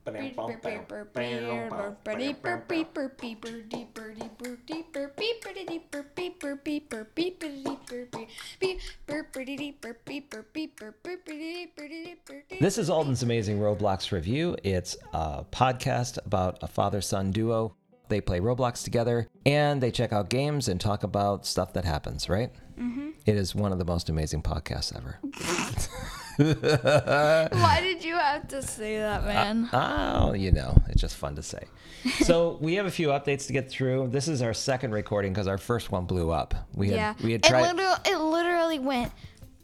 [12.60, 14.56] This is Alden's Amazing Roblox Review.
[14.64, 17.76] It's a podcast about a father son duo.
[18.08, 22.28] They play Roblox together and they check out games and talk about stuff that happens,
[22.28, 22.50] right?
[22.76, 23.10] Mm-hmm.
[23.26, 25.20] is one of the most amazing podcasts ever.
[26.36, 29.68] Why did you have to say that, uh, man?
[29.72, 31.64] Oh, you know, it's just fun to say.
[32.24, 34.08] so we have a few updates to get through.
[34.08, 36.54] This is our second recording because our first one blew up.
[36.74, 39.12] We had yeah, we had it tried literally, it literally went.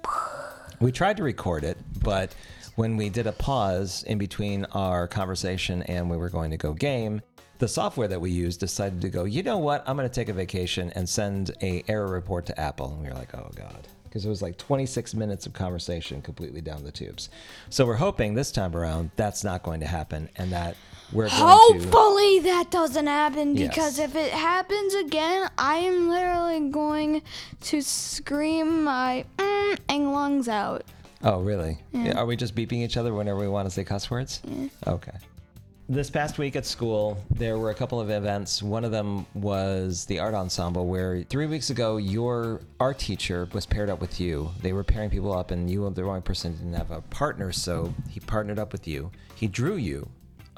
[0.80, 2.34] we tried to record it, but
[2.76, 6.74] when we did a pause in between our conversation and we were going to go
[6.74, 7.20] game,
[7.58, 9.82] the software that we used decided to go, you know what?
[9.88, 12.92] I'm going to take a vacation and send a error report to Apple.
[12.92, 13.88] And we were like, oh god,
[14.18, 17.28] because it was like 26 minutes of conversation completely down the tubes.
[17.70, 20.76] So we're hoping this time around that's not going to happen and that
[21.12, 23.68] we're going to Hopefully that doesn't happen Yes.
[23.68, 27.22] because if it happens again, I am literally going
[27.60, 30.82] to scream my mm and lungs out.
[31.22, 31.78] Oh, really?
[31.92, 34.42] Yeah, Are we just beeping each other whenever we want to say cuss words?
[34.86, 35.12] Okay.
[35.90, 38.62] This past week at school, there were a couple of events.
[38.62, 43.64] One of them was the art ensemble, where three weeks ago, your art teacher was
[43.64, 44.50] paired up with you.
[44.60, 47.52] They were pairing people up, and you were the wrong person didn't have a partner,
[47.52, 49.10] so he partnered up with you.
[49.34, 50.06] He drew you.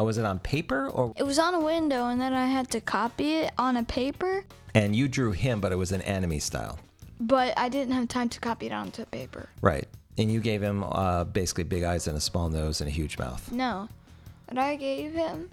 [0.01, 1.13] Oh, was it on paper or?
[1.17, 4.45] It was on a window, and then I had to copy it on a paper,
[4.75, 6.81] And you drew him, but it was an anime style.
[7.21, 9.49] but I didn't have time to copy it onto paper.
[9.63, 9.87] Right.
[10.19, 13.17] And you gave him uh, basically big eyes and a small nose and a huge
[13.17, 13.53] mouth.
[13.53, 13.89] No.
[14.51, 15.49] What I gave him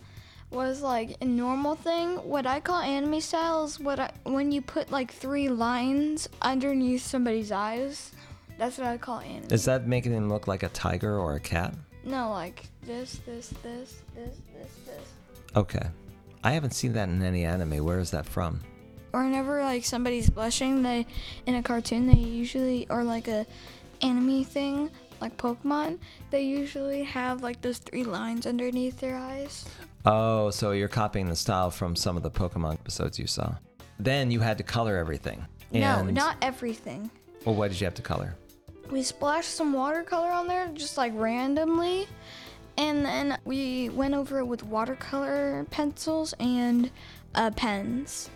[0.50, 2.16] was like a normal thing.
[2.16, 7.04] What I call anime style is what I, when you put like three lines underneath
[7.04, 8.12] somebody's eyes.
[8.58, 9.52] That's what I call anime.
[9.52, 11.76] Is that making him look like a tiger or a cat?
[12.04, 15.14] no, like this, this, this, this, this, this.
[15.56, 15.88] Okay.
[16.44, 17.84] I haven't seen that in any anime.
[17.84, 18.62] Where is that from?
[19.14, 21.06] Or whenever like somebody's blushing, they
[21.46, 23.46] in a cartoon they usually or like a
[24.02, 24.90] anime thing
[25.22, 26.00] like Pokemon,
[26.32, 29.66] they usually have like those three lines underneath their eyes.
[30.06, 33.56] Oh, so you're copying the style from some of the Pokemon episodes you saw.
[34.00, 35.46] Then you had to color everything.
[35.72, 37.10] no, And- not everything.
[37.46, 38.36] Well, what did you have to color?
[38.90, 42.08] we splashed some watercolor on there just like randomly
[42.78, 46.90] and then we went over it with watercolor pencils and
[47.36, 48.30] uh, pens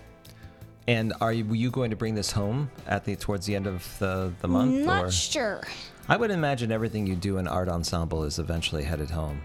[0.90, 3.66] And are you, were you going to bring this home at the towards the end
[3.66, 4.86] of the, the month?
[4.86, 5.12] not or?
[5.12, 5.64] sure
[6.12, 9.42] I would imagine everything you do in art ensemble is eventually headed home.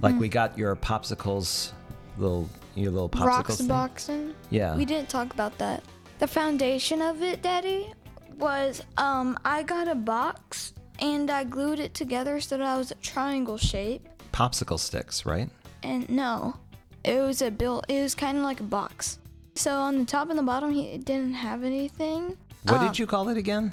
[0.00, 1.72] Like we got your popsicles,
[2.16, 3.26] little your little popsicles.
[3.26, 3.68] rocks thing.
[3.68, 4.74] boxing Yeah.
[4.76, 5.84] we didn't talk about that
[6.20, 7.92] the foundation of it daddy
[8.36, 12.90] was um i got a box and i glued it together so that it was
[12.90, 15.48] a triangle shape Popsicle sticks, right?
[15.84, 16.56] and no
[17.04, 17.84] it was a built.
[17.88, 19.18] it was kind of like a box
[19.54, 23.06] so on the top and the bottom he didn't have anything What Um, did you
[23.06, 23.72] call it again?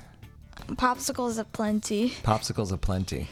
[0.67, 3.27] Popsicles aplenty Popsicles aplenty.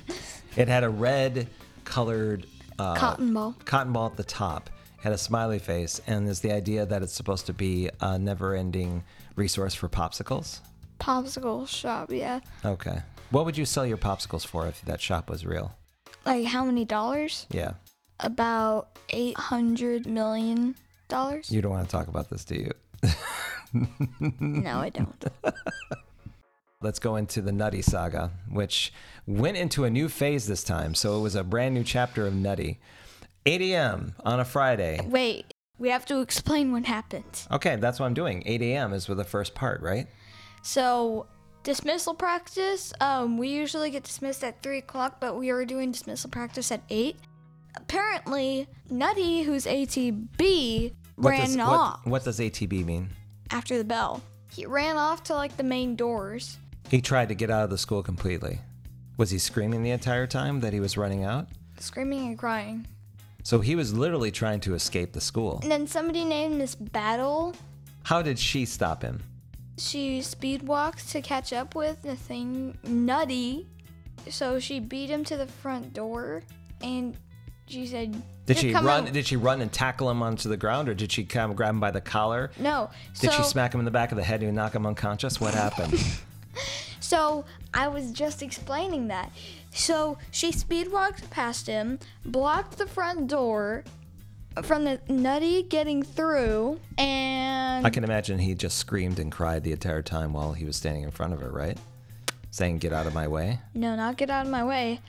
[0.56, 1.47] It had a red
[1.85, 2.45] colored
[2.78, 4.69] uh, cotton ball cotton ball at the top,
[5.01, 8.56] had a smiley face, and there's the idea that it's supposed to be a never
[8.56, 9.03] ending
[9.35, 10.59] resource for popsicles.
[11.00, 13.01] popsicle shop yeah Okay.
[13.31, 15.75] What would you sell your popsicles for if that shop was real?
[16.25, 17.73] like how many dollars Yeah.
[18.19, 20.75] about 800 million
[21.07, 22.72] dollars You don't want to talk about this, do you?
[24.40, 25.23] no i don't
[26.81, 28.94] Let's go into the Nutty saga, which
[29.28, 30.95] went into a new phase this time.
[30.95, 32.79] So it was a brand new chapter of Nutty.
[33.45, 34.16] 8 a.m.
[34.23, 35.00] on a Friday.
[35.06, 38.44] wait we have to explain what happened Okay, that's what I'm doing.
[38.45, 38.94] 8 a.m.
[38.94, 40.07] is with the first part, right?
[40.62, 41.25] so
[41.63, 46.29] dismissal practice um we usually get dismissed at 3 o'clock but we are doing dismissal
[46.29, 47.16] practice at 8
[47.75, 53.09] apparently nutty who's atb What ran does, what- off what does ATB mean?
[53.52, 54.22] after the bell
[54.52, 56.58] he ran off to like the main doors
[56.90, 58.59] He tried to get out of the school completely.
[59.18, 61.47] Was he screaming the entire time that he was running out?
[61.82, 62.86] screaming and crying
[63.44, 65.59] So he was literally trying to escape the school.
[65.62, 67.56] and then somebody named miss battle
[68.03, 69.24] How did she stop him?
[69.78, 73.66] she speed walked to catch up with the thing nutty
[74.30, 76.42] so she beat him to the front door
[76.82, 77.16] and
[77.68, 79.06] she said Did she run?
[79.06, 81.70] with-" Did she run and tackle him onto the ground, or did she of grab
[81.76, 82.52] him by the collar?
[82.59, 82.90] no
[83.22, 85.40] Did so, she smack him in the back of the head and knock him unconscious?
[85.40, 85.94] What happened?
[86.99, 89.31] So I was just explaining that.
[89.72, 93.84] So she speed walked past him, blocked the front door
[94.63, 99.72] from the nutty getting through, and I can imagine he just screamed and cried the
[99.72, 101.78] entire time while he was standing in front of her, right?
[102.51, 104.99] Saying, "Get out of my way." no, not get out of my way.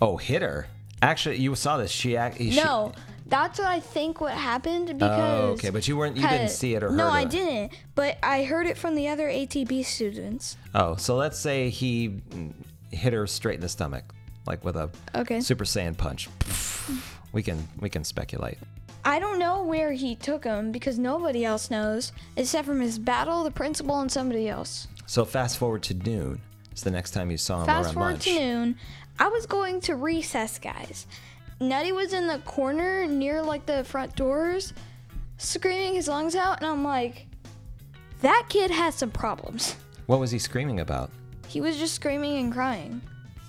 [0.00, 0.66] Oh, hit her.
[1.02, 1.90] Actually, you saw this.
[1.90, 2.38] She act.
[2.38, 2.92] She, No,
[3.28, 5.40] that's what I think what happened oh, because.
[5.42, 6.16] Oh, okay, but you weren't.
[6.16, 7.30] You didn't see it or heard No, I it.
[7.30, 7.72] didn't.
[7.94, 10.56] But I heard it from the other ATB students.
[10.74, 12.20] Oh, so let's say he
[12.90, 14.04] hit her straight in the stomach,
[14.46, 15.40] like with a Okay.
[15.40, 16.28] Super Saiyan punch.
[17.32, 18.58] We can we can speculate.
[19.04, 23.44] I don't know where he took him because nobody else knows except from his Battle,
[23.44, 24.88] the principal, and somebody else.
[25.06, 26.40] So fast forward to noon.
[26.72, 28.24] It's the next time you saw him Fast around forward lunch.
[28.24, 28.76] to noon.
[29.18, 31.06] I was going to recess, guys.
[31.60, 34.72] Nutty was in the corner near like the front doors,
[35.38, 37.26] screaming his lungs out, and I'm like,
[38.22, 39.76] that kid has some problems.
[40.06, 41.10] What was he screaming about?
[41.48, 43.00] He was just screaming and crying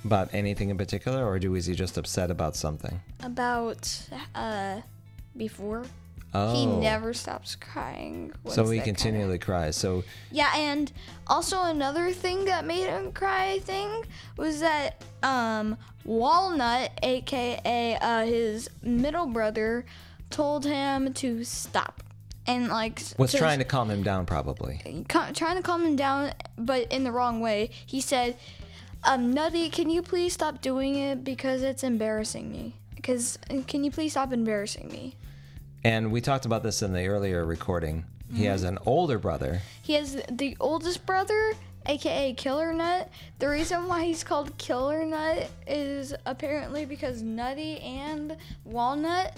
[0.06, 3.00] About anything in particular, or was he just upset about something?
[3.24, 4.82] about uh
[5.38, 5.84] before.
[6.34, 8.32] Oh, He never stops crying.
[8.48, 9.76] So he that kinda- continually cries.
[9.76, 10.92] So Yeah, and
[11.28, 18.26] also another thing that made him cry, I think, was that um, Walnut, aka uh,
[18.26, 19.86] his middle brother,
[20.30, 22.04] told him to stop,
[22.46, 25.06] and like was trying to calm him down, probably.
[25.10, 27.72] ca- trying to calm him down, but in the wrong way.
[27.86, 28.38] He said,
[29.04, 32.76] um, "Nutty, can you please stop doing it because it's embarrassing me?
[32.96, 35.16] Because can you please stop embarrassing me?"
[35.84, 38.06] And we talked about this in the earlier recording.
[38.34, 39.62] He has an older brother.
[39.82, 41.54] He has the oldest brother,
[41.88, 43.10] aka Killer Nut.
[43.40, 49.36] The reason why he's called Killer Nut is apparently because Nutty and Walnut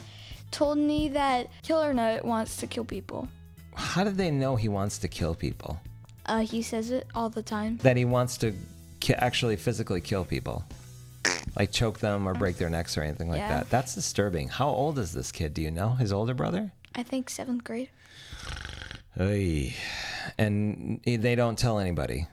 [0.52, 3.30] told me that Killer Nut wants to kill people.
[3.76, 5.80] How did they know he wants to kill people?
[6.26, 7.78] Uh, he says it all the time.
[7.84, 8.54] That he wants to
[9.00, 10.66] ki- actually physically kill people,
[11.56, 13.50] like choke them or break their necks or anything like Yeah.
[13.60, 13.70] that.
[13.70, 14.48] That's disturbing.
[14.50, 15.54] How old is this kid?
[15.54, 16.72] Do you know his older brother?
[16.96, 17.90] I think seventh grade.
[19.16, 19.76] Hey,
[20.38, 22.28] and they don't tell anybody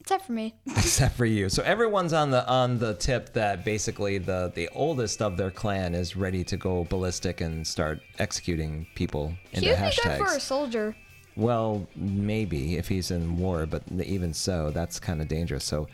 [0.00, 0.54] Except for me.
[0.66, 1.48] except for you.
[1.48, 5.94] So everyone's on the on the tip that basically the the oldest of their clan
[5.94, 10.18] is ready to go ballistic and start executing people into he would be hashtags.
[10.18, 10.96] good for a soldier.
[11.36, 15.64] Well, maybe if he's in war, but even so, that's kind of dangerous.
[15.64, 15.88] So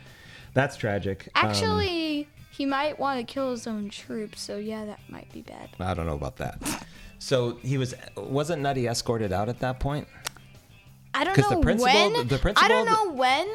[0.58, 1.28] that's tragic.
[1.36, 5.42] Um, Actually, he might want to kill his own troops, so yeah, that might be
[5.42, 5.68] bad.
[5.78, 6.84] I don't know about that.
[7.20, 10.08] So he was wasn't Nutty escorted out at that point?
[11.14, 12.26] I don't 'Cause the know principal- when.
[12.28, 13.48] the principal- I don't know when,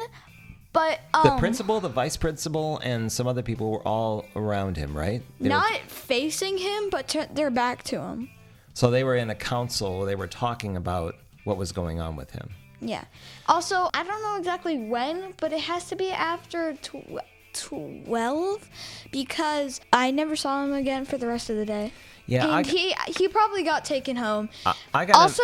[0.72, 4.96] but The um, principal, the vice principal, and some other people were all around him,
[4.96, 5.22] right?
[5.40, 8.30] They were- not facing him, but turn their back to him.
[8.74, 10.04] so they were in a council.
[10.04, 11.14] They were talking about
[11.44, 12.50] what was going on with him.
[12.80, 13.04] Yeah.
[13.48, 17.20] Also, I don't know exactly when, but it has to be after tw-
[17.52, 18.68] 12
[19.12, 21.92] because I never saw him again for the rest of the day.
[22.26, 24.48] Yeah, and I he he probably got taken home.
[24.64, 25.42] I, I got also,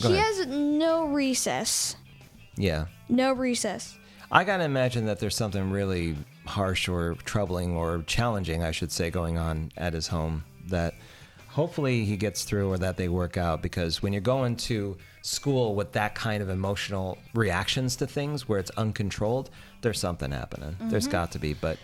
[0.00, 0.24] Go he ahead.
[0.24, 1.96] has no recess.
[2.56, 2.86] yeah.
[3.08, 3.96] No recess.
[4.30, 6.14] I gotta imagine that there's something really
[6.46, 10.94] harsh or troubling or challenging, I should say, going on at his home that
[11.48, 13.62] hopefully he gets through or that they work out.
[13.62, 14.96] Because when you're going to
[15.28, 19.50] school with that kind of emotional reactions to things where it's uncontrolled,
[19.82, 20.76] there's something happening.
[20.80, 21.12] There's mm-hmm.
[21.12, 21.78] got to be, but.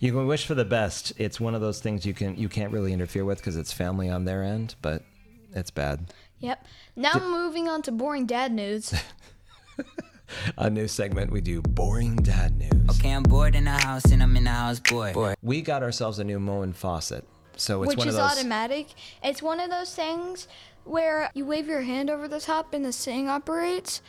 [0.00, 1.12] You can wish for the best.
[1.16, 4.10] It's one of those things you can you can't really interfere with because it's family
[4.10, 5.04] on their end, but
[5.54, 6.12] it's bad.
[6.40, 6.66] Yep.
[6.96, 8.92] Now moving on to boring dad news.
[10.56, 12.98] A new segment we do boring dad news.
[12.98, 15.12] Okay, I'm bored in the house and I'm in the house boy.
[15.12, 15.34] boy.
[15.42, 17.26] We got ourselves a new Moen faucet.
[17.56, 18.88] So it's which one is of those automatic.
[19.22, 20.48] It's one of those things
[20.84, 24.02] where you wave your hand over the top and the thing operates.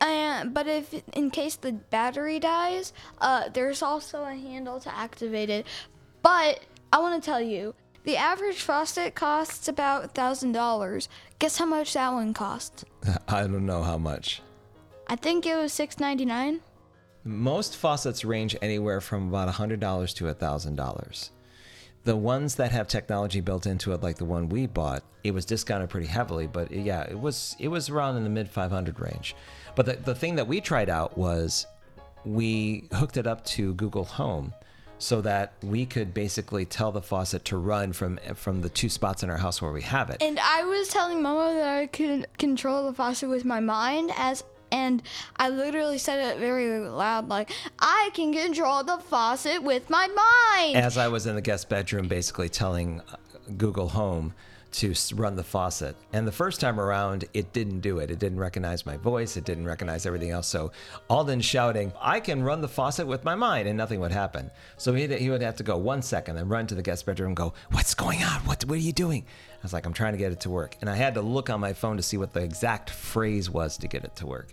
[0.00, 5.50] And but if in case the battery dies, uh, there's also a handle to activate
[5.50, 5.66] it.
[6.22, 6.60] But
[6.92, 11.08] I want to tell you, the average faucet costs about thousand dollars.
[11.38, 12.84] Guess how much that one cost?
[13.28, 14.42] I don't know how much.
[15.06, 16.60] I think it was six ninety nine.
[17.26, 21.30] Most faucets range anywhere from about $100 to $1,000.
[22.06, 25.44] The ones that have technology built into it, like the one we bought, it was
[25.44, 29.34] discounted pretty heavily, but yeah, it was it was around in the mid 500 range.
[29.74, 31.66] But the, the thing that we tried out was
[32.24, 34.54] we hooked it up to Google Home
[34.98, 39.22] so that we could basically tell the faucet to run from from the two spots
[39.22, 40.22] in our house where we have it.
[40.22, 44.44] And I was telling Momo that I could control the faucet with my mind as
[44.70, 45.02] and
[45.36, 50.76] I literally said it very loud like I can control the faucet with my mind.
[50.76, 53.16] as I was in the guest bedroom, basically telling uh,
[53.56, 54.34] Google Home
[54.76, 55.96] to run the faucet.
[56.12, 58.10] And the first time around, it didn't do it.
[58.10, 59.38] It didn't recognize my voice.
[59.38, 60.46] It didn't recognize everything else.
[60.48, 60.70] So
[61.08, 64.50] Alden shouting, I can run the faucet with my mind, and nothing would happen.
[64.76, 67.28] So he'd, he would have to go one second, then run to the guest bedroom
[67.28, 68.40] and go, What's going on?
[68.40, 69.24] What, what are you doing?
[69.54, 70.76] I was like, I'm trying to get it to work.
[70.82, 73.78] And I had to look on my phone to see what the exact phrase was
[73.78, 74.52] to get it to work.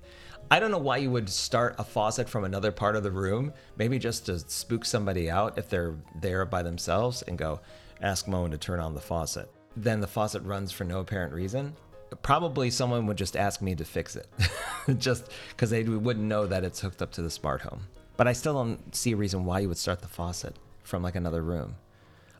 [0.49, 3.51] I don't know why you would start a faucet from another part of the room,
[3.77, 7.59] maybe just to spook somebody out if they're there by themselves and go,
[8.01, 9.49] ask Moen to turn on the faucet.
[9.75, 11.75] Then the faucet runs for no apparent reason.
[12.21, 14.27] Probably someone would just ask me to fix it,
[14.99, 17.87] just because they wouldn't know that it's hooked up to the smart home.
[18.17, 21.15] But I still don't see a reason why you would start the faucet from like
[21.15, 21.75] another room.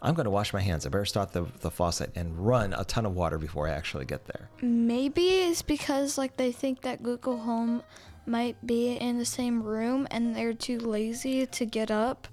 [0.03, 0.85] I'm going to wash my hands.
[0.85, 4.05] I better start the, the faucet and run a ton of water before I actually
[4.05, 4.49] get there.
[4.61, 7.81] Maybe it's because like they think that Google Home
[8.25, 12.27] might be in the same room and they're too lazy to get up.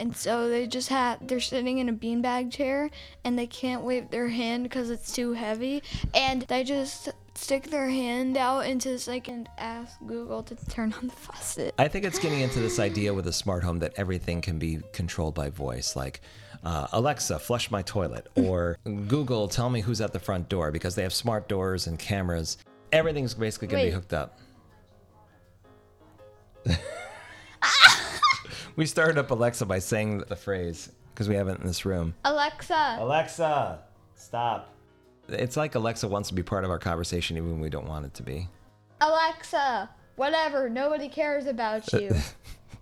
[0.00, 2.90] And so they just have they're sitting in a beanbag chair
[3.22, 5.82] and they can't wave their hand because it's too heavy
[6.14, 10.94] and they just stick their hand out into the sink and ask Google to turn
[10.94, 11.74] on the faucet.
[11.78, 14.80] I think it's getting into this idea with a smart home that everything can be
[14.92, 16.22] controlled by voice, like
[16.64, 20.94] uh, Alexa, flush my toilet, or Google, tell me who's at the front door, because
[20.94, 22.56] they have smart doors and cameras.
[22.90, 24.38] Everything's basically going to be hooked up.
[28.80, 32.14] we started up Alexa by saying the phrase because we have it in this room.
[32.24, 33.78] Alexa, Alexa,
[34.14, 34.72] stop.
[35.28, 38.06] It's like Alexa wants to be part of our conversation, even when we don't want
[38.06, 38.48] it to be.
[39.02, 42.10] Alexa, whatever, nobody cares about you.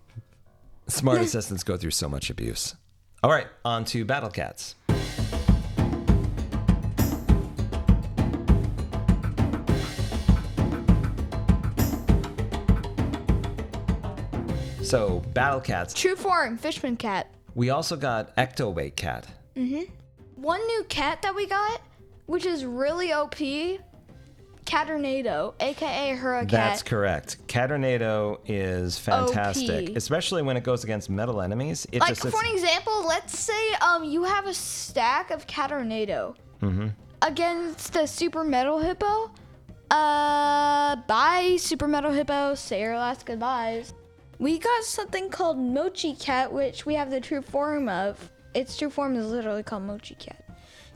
[0.86, 2.76] Smart assistants go through so much abuse.
[3.24, 4.76] All right, on to Battle Cats.
[14.88, 15.92] So, Battle Cats.
[15.92, 17.26] True form, Fishman cat.
[17.54, 19.26] We also got Ectoweight Cat.
[19.54, 19.90] Mhm.
[20.36, 21.82] One new cat that we got,
[22.24, 23.80] which is really OP,
[24.64, 26.48] Catornado, aka Hurricane.
[26.48, 27.36] That's correct.
[27.48, 29.96] Catornado is fantastic, OP.
[29.96, 31.86] especially when it goes against metal enemies.
[31.92, 36.34] It Like just for an example, let's say um you have a stack of Catornado
[37.22, 39.30] against the Super Metal Hippo.
[39.90, 42.54] Uh, bye Super Metal Hippo.
[42.54, 43.92] Say your last goodbyes.
[44.38, 48.30] We got something called Mochi Cat, which we have the true form of.
[48.54, 50.44] Its true form is literally called Mochi Cat.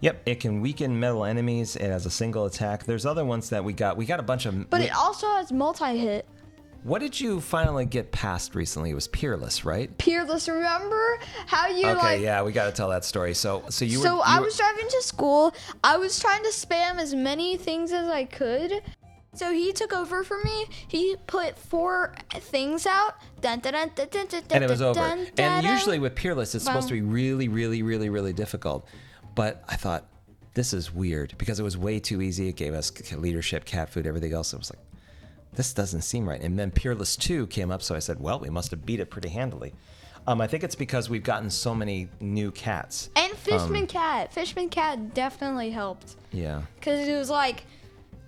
[0.00, 1.76] Yep, it can weaken metal enemies.
[1.76, 2.84] It has a single attack.
[2.84, 3.96] There's other ones that we got.
[3.96, 4.68] We got a bunch of.
[4.70, 6.26] But it also has multi-hit.
[6.82, 8.90] what did you finally get past recently?
[8.90, 9.96] It was Peerless, right?
[9.98, 13.34] Peerless, remember how you Okay, like yeah, we got to tell that story.
[13.34, 14.04] So, so you were.
[14.06, 15.54] So you I were- was driving to school.
[15.84, 18.82] I was trying to spam as many things as I could.
[19.34, 20.66] So he took over for me.
[20.88, 23.14] He put four things out.
[23.40, 25.00] Dun, dun, dun, dun, dun, dun, and it was dun, over.
[25.00, 28.86] dun, And usually with Peerless, it's supposed to be really, really, really, really difficult.
[29.34, 30.06] But I thought
[30.54, 32.48] this is weird because it was way too easy.
[32.48, 34.52] It gave us leadership, cat food, everything else.
[34.52, 34.84] It was like,
[35.54, 36.40] this doesn't seem right.
[36.40, 39.10] And then Peerless 2 came up, so I said, well, we must have beat it
[39.10, 39.72] pretty handily.
[40.26, 43.08] Um, I think it's because we've gotten so many new cats.
[43.16, 44.32] and Fishman um, Cat.
[44.32, 46.62] Fishman Cat definitely helped Yeah.
[46.78, 47.64] because it was like,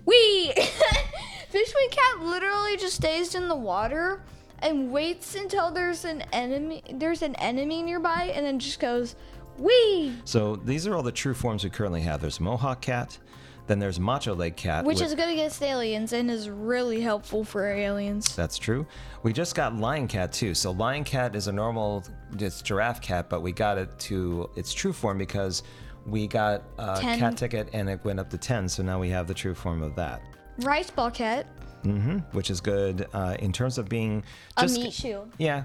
[0.07, 0.53] we.
[1.49, 4.23] Fishman Cat literally just stays in the water
[4.61, 6.83] and waits until there's an enemy.
[6.95, 9.15] There's an enemy nearby, and then just goes,
[9.59, 10.15] wee.
[10.25, 12.21] So these are all the true forms we currently have.
[12.21, 13.19] There's Mohawk Cat,
[13.67, 14.85] then there's Macho Leg Cat.
[14.85, 18.35] Which with- is good against aliens and is really helpful for aliens.
[18.35, 18.87] That's true.
[19.23, 20.55] We just got Lion Cat too.
[20.55, 22.05] So Lion Cat is a normal,
[22.39, 25.63] it's giraffe cat, but we got it to its true form because
[26.07, 27.19] we got a 10.
[27.19, 28.69] cat ticket and it went up to 10.
[28.69, 30.23] So now we have the true form of that,
[30.59, 31.47] Rice ball cat,
[32.33, 34.23] which is good uh, in terms of being
[34.59, 34.77] just.
[34.77, 35.31] a meat shield.
[35.39, 35.65] Yeah,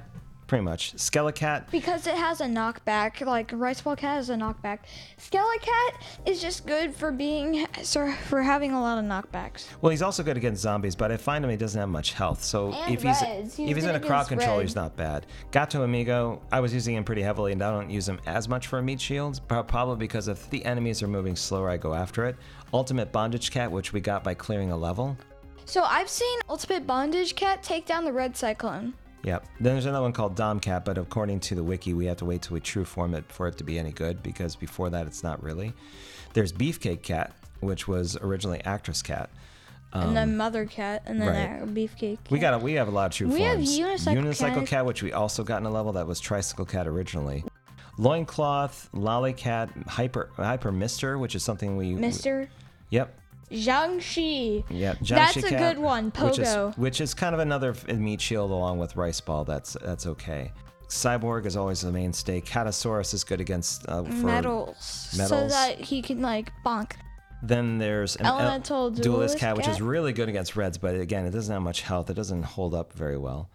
[0.50, 0.96] pretty much.
[0.96, 1.70] Skelecat.
[1.72, 4.80] Because it has a knockback, like rice ball cat has a knockback.
[5.18, 9.68] Skelecat is just good for being, so for having a lot of knockbacks.
[9.82, 12.44] Well, he's also good against zombies, but I find him he doesn't have much health.
[12.44, 13.20] So And if he's.
[13.20, 14.64] He's if he's in a crowd control, red.
[14.64, 15.28] he's not bad.
[15.52, 18.68] Gato Amigo, I was using him pretty heavily, and I don't use him as much
[18.68, 22.26] for a meat shields, probably because if the enemies are moving slower, I go after
[22.26, 22.36] it.
[22.74, 25.16] Ultimate Bondage Cat, which we got by clearing a level.
[25.66, 28.96] So I've seen Ultimate Bondage Cat take down the Red Cyclone.
[29.24, 29.46] Yep.
[29.60, 32.26] Then there's another one called Dom Cat, but according to the wiki, we have to
[32.26, 35.08] wait till we true form it for it to be any good because before that,
[35.08, 35.74] it's not really.
[36.34, 39.30] There's Beefcake Cat, which was originally Actress Cat.
[39.92, 41.74] and then Mother Cat, and then Um, right.
[41.76, 42.20] Beefcake.
[42.30, 43.40] We got a, we have a lot of true forms.
[43.40, 44.06] We have forms.
[44.06, 44.86] Unicycle Cat.
[44.86, 47.44] which we also got in a level that was Tricycle Cat originally.
[47.98, 52.50] Loincloth, Lolly Cat, Hyper Hyper Mister, which is something we Mister
[52.92, 53.14] Yep.
[53.52, 54.64] Jiangshi.
[54.70, 54.98] Yep.
[55.02, 56.78] That's a Cat, good one, Which is, Pogo.
[56.78, 59.44] which is kind of another meat shield along with Rice Ball.
[59.46, 60.52] That's that's okay.
[60.88, 62.42] Cyborg is always the mainstay.
[62.42, 66.94] Catasaurus is good against uh, for Metals, so that he can like bonk.
[67.44, 71.32] Then there's an Elemental Duelist cat, which is really good against reds, but again, it
[71.32, 72.10] doesn't have much health.
[72.10, 73.50] It doesn't hold up very well.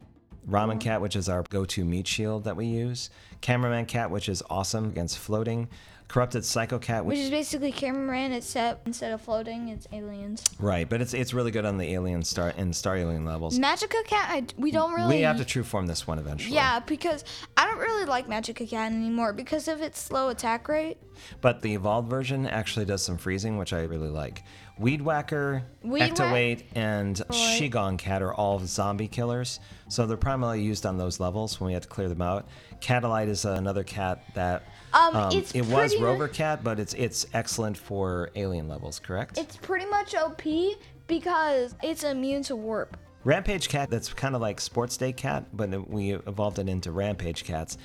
[0.49, 3.11] Ramen cat, which is our go-to meat shield that we use.
[3.41, 5.69] Cameraman cat, which is awesome against floating.
[6.07, 10.45] Corrupted psycho cat, Which which is basically cameraman, except instead of floating, it's aliens.
[10.61, 13.59] right, but it's it's really good on the alien star and star alien levels.
[13.59, 15.17] Magica cat, I, we don't really.
[15.17, 16.55] We have to true form this one eventually.
[16.55, 17.25] Yeah, because
[17.57, 20.99] I don't really like Magica cat anymore because of its slow attack rate.
[21.41, 24.43] But the evolved version actually does some freezing, which I really like.
[24.79, 29.59] Weed Whacker, Weed Whack- Ectoweight, and Shigong Cat are all zombie killers.
[29.89, 32.47] So they're primarily used on those levels when we have to clear them out.
[32.81, 34.65] Catellite is another cat that
[34.95, 39.39] Um, it's it was pretty Rover Cat, but it's it's excellent for alien levels, correct?
[39.39, 40.43] It's pretty much OP
[41.07, 42.97] because it's immune to warp.
[43.25, 46.93] Rampage Cat, that's kind of like Sports Day Cat, but it- we evolved it into
[46.93, 47.79] Rampage Cats.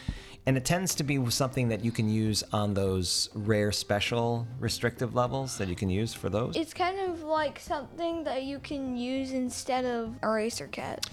[0.45, 5.15] And it tends to be something that you can use on those rare special restrictive
[5.15, 6.55] levels that you can use for those.
[6.57, 11.07] It's kind of like something that you can use instead of Eraser Cat.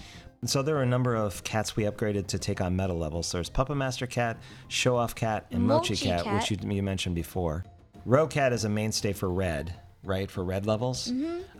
[0.45, 3.31] So there are a number of cats we upgraded to take on meta levels.
[3.31, 6.33] There's Puppet Master Cat, Show Off Cat, and Mochi, Mochi Cat, Cat.
[6.35, 7.65] which you, you mentioned before.
[8.05, 10.29] Rogue Cat is a mainstay for red, right?
[10.29, 11.11] For red levels.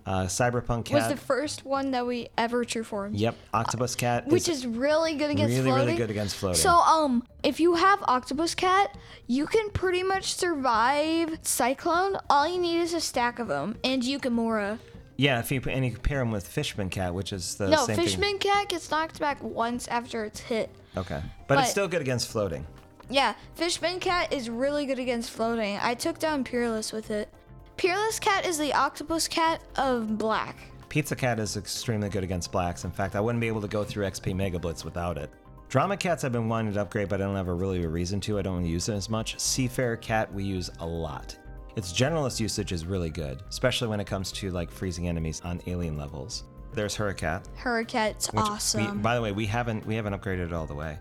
[0.05, 0.93] Uh, Cyberpunk Mm-hmm.
[0.93, 3.17] Was the first one that we ever true formed.
[3.17, 3.35] yep.
[3.53, 4.27] Octopus Cat.
[4.27, 5.95] Which is really good against really, really floating.
[5.97, 6.61] good against floating.
[6.61, 12.17] So, um, if you have Octopus Cat, you can pretty much survive Cyclone.
[12.29, 14.79] All you need is a stack of them, and you can Yukimura.
[15.17, 15.39] Yeah.
[15.39, 18.37] If you and you pair him with Fishman Cat, which is the No, same Fishman
[18.39, 20.69] Cat gets knocked back once after it's hit.
[20.95, 21.21] Okay.
[21.47, 22.65] But, it's still good against floating.
[23.09, 25.79] Yeah, Fishman Cat is really good against floating.
[25.81, 27.29] I took down Peerless with it.
[27.77, 30.57] Peerless Cat is the Octopus Cat of black.
[30.89, 32.83] Pizza Cat is extremely good against blacks.
[32.85, 35.29] In fact, I wouldn't be able to go through XP Mega Blitz without it.
[35.69, 38.21] Drama Cats I've been wanting to upgrade, but I don't have a really a reason
[38.21, 38.39] to.
[38.39, 39.37] I don't use it as much.
[39.39, 41.37] Seafarer Cat we use a lot.
[41.77, 45.61] Its generalist usage is really good, especially when it comes to like freezing enemies on
[45.67, 46.43] alien levels.
[46.73, 47.45] There's Hurricat.
[47.55, 49.01] Hurricane's which we- awesome.
[49.03, 50.97] by the way, we haven't we haven't upgraded it all the way.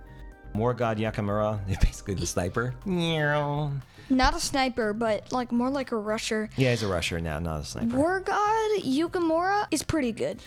[0.54, 2.75] War God Yukimura, basically the sniper.
[4.11, 6.50] Not a sniper, but like more like a rusher.
[6.59, 7.96] Yeah, he's a rusher now, not a sniper.
[7.96, 10.40] War God Yukimura is pretty good.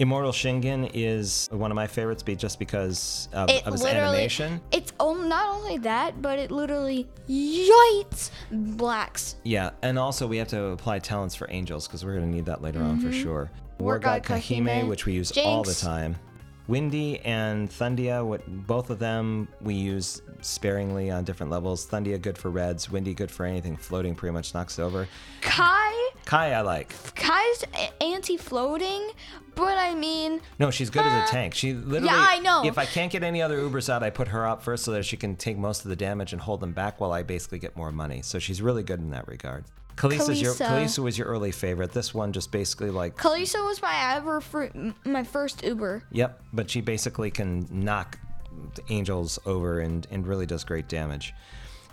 [0.00, 4.60] Immortal Shingen is one of my favorites, be just because of, It of his animation.
[4.72, 9.36] it's not only that, but it literally yites blacks.
[9.44, 12.46] Yeah, and also we have to apply talents for angels because we're going to need
[12.46, 13.50] that later on for sure.
[13.52, 13.84] Mm-hmm.
[13.84, 16.16] War God Kahime, Kahime, which we use all the time.
[16.66, 21.86] Windy and Thundia, what both of them we use sparingly on different levels.
[21.86, 25.06] Thundia good for reds, Windy good for anything floating, pretty much knocks it over.
[25.42, 25.92] Kai,
[26.24, 26.94] Kai I like.
[27.14, 27.64] Kai's
[28.00, 29.10] anti-floating,
[29.54, 31.54] but I mean, No, she's good as Uh, a tank.
[31.54, 32.06] She literally.
[32.06, 32.64] Yeah, I know.
[32.64, 35.04] If I can't get any other Ubers out, I put her up first so that
[35.04, 37.76] she can take most of the damage and hold them back while I basically get
[37.76, 38.22] more money.
[38.22, 39.64] So she's really good in that regard.
[39.96, 40.66] Kalisa's your Kalisa.
[40.68, 41.92] Kalisa was your early favorite.
[41.92, 44.66] This one just basically like Kalisa was my ever fr-
[45.04, 46.02] my first Uber.
[46.10, 48.18] Yep, but she basically can knock
[48.88, 51.32] angels over and, and really does great damage.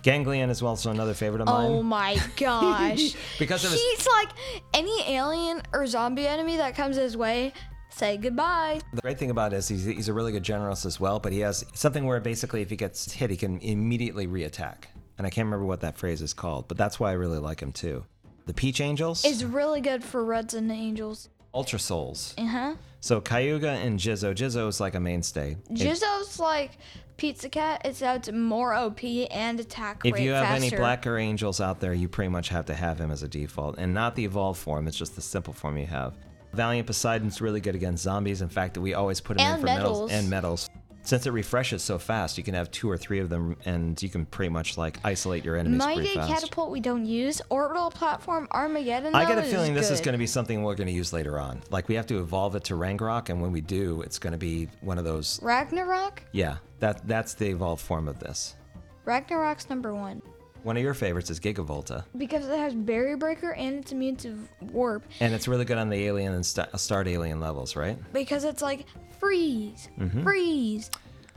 [0.03, 1.71] Ganglion is also another favorite of oh mine.
[1.71, 3.15] Oh my gosh.
[3.39, 4.29] Because of his- he's like
[4.73, 7.53] any alien or zombie enemy that comes his way,
[7.89, 8.79] say goodbye.
[8.93, 11.31] The great thing about it is he's, he's a really good generalist as well, but
[11.33, 14.85] he has something where basically if he gets hit, he can immediately reattack.
[15.21, 17.59] And I can't remember what that phrase is called, but that's why I really like
[17.59, 18.03] him too.
[18.47, 21.29] The Peach Angels, Is really good for Reds and Angels.
[21.53, 22.33] Ultra Souls.
[22.39, 22.73] Uh huh.
[23.01, 24.33] So Cayuga and Jizo.
[24.33, 25.57] Jizo is like a mainstay.
[25.73, 26.71] Jizo's like
[27.17, 30.65] Pizza Cat, It's except more OP and attack if you have faster.
[30.65, 33.77] any blacker angels out there, you pretty much have to have him as a default,
[33.77, 34.87] and not the evolved form.
[34.87, 36.15] It's just the simple form you have.
[36.53, 38.41] Valiant Poseidon's really good against zombies.
[38.41, 40.11] In fact, we always put him in for metals metals.
[40.13, 40.69] and metals.
[41.11, 44.07] Since it refreshes so fast, you can have two or three of them, and you
[44.07, 46.31] can pretty much like isolate your enemies pretty fast.
[46.31, 47.41] Catapult we don't use.
[47.49, 49.13] Orbital Platform Armageddon.
[49.13, 51.37] I get a feeling this is going to be something we're going to use later
[51.37, 51.63] on.
[51.69, 54.37] Like we have to evolve it to Ragnarok, and when we do, it's going to
[54.37, 55.37] be one of those.
[55.43, 56.23] Ragnarok.
[56.31, 58.55] Yeah, that that's the evolved form of this.
[59.03, 60.21] Ragnarok's number one
[60.63, 64.47] One of your favorites is Gigavolta, because it has Barrier Breaker and it's immune to
[64.61, 65.03] warp.
[65.19, 67.97] and it's really good on the alien and sta- starred alien levels, right?
[68.13, 68.85] Because it's like
[69.21, 70.23] freeze, mm-hmm.
[70.23, 70.89] freeze.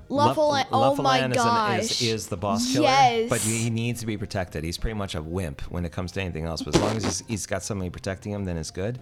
[0.09, 0.67] Luff- Luffalin.
[0.73, 1.79] Oh my Luffalan is, an- gosh.
[1.81, 3.31] is, is the boss killer, Yes.
[3.31, 4.65] but he needs to be protected.
[4.65, 6.63] He's pretty much a wimp when it comes to anything else.
[6.63, 8.99] But as long as he's, he's got somebody protecting him, then it's good.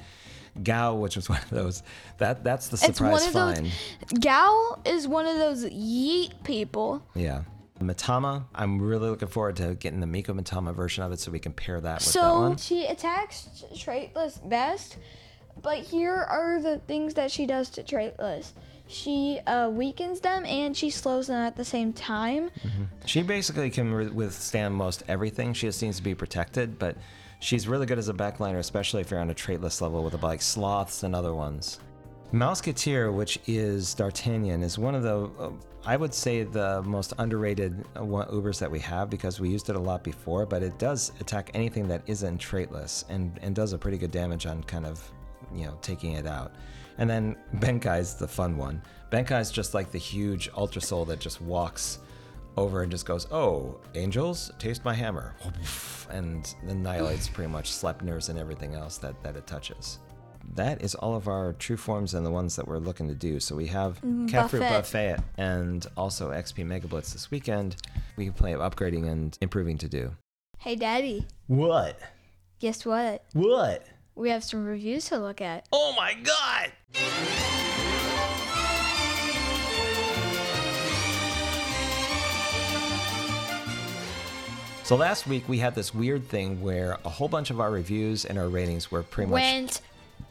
[0.63, 1.83] Gao, which was one of those,
[2.19, 3.59] that that's the It's one surprise of those.
[3.59, 4.21] find.
[4.21, 7.03] Gal is one of those yeet people.
[7.15, 7.43] Yeah.
[7.81, 11.41] Mitama, I'm really looking forward to getting the Miko Mitama version of it so we
[11.41, 14.99] can pair that with that So she attacks traitless best,
[15.61, 18.53] but here are the things that she does to traitless.
[18.93, 22.51] She uh, weakens them and she slows them at the same time.
[23.07, 25.55] She basically can withstand most everything.
[25.55, 26.97] She just to be protected, but
[27.43, 30.41] She's really good as a backliner, especially if you're on a traitless level with like
[30.41, 31.81] sloths and other ones.
[32.33, 35.51] Mousketeer, which is D'Artagnan, is one of the, uh,
[35.85, 39.75] I would say, the most underrated uh, Ubers that we have because we used it
[39.75, 43.79] a lot before, but it does attack anything that isn't traitless and, and does a
[43.79, 45.11] pretty good damage on kind of,
[45.55, 46.53] you know, taking it out.
[46.99, 48.83] And then Benkei's the fun one.
[49.11, 51.99] Benkei's just like the huge Ultra Soul that just walks
[52.57, 55.35] over and just goes, "Oh, angels, taste my hammer,"
[56.11, 59.99] and annihilates pretty much Sleipnirs and everything else that that it touches.
[60.55, 63.39] That is all of our true forms and the ones that we're looking to do.
[63.41, 65.17] So we have mm, Cat Fruit Buffet.
[65.17, 67.77] Buffet and also XP Mega Blitz this weekend.
[68.17, 70.11] We have plenty of upgrading and improving to do.
[70.59, 71.99] Hey, Daddy, What?
[72.59, 73.25] guess what?
[73.35, 73.87] What?
[74.15, 75.67] We have some reviews to look at.
[75.73, 76.73] Oh my god!
[84.85, 88.25] So last week we had this weird thing where a whole bunch of our reviews
[88.25, 89.81] and our ratings were pretty much Went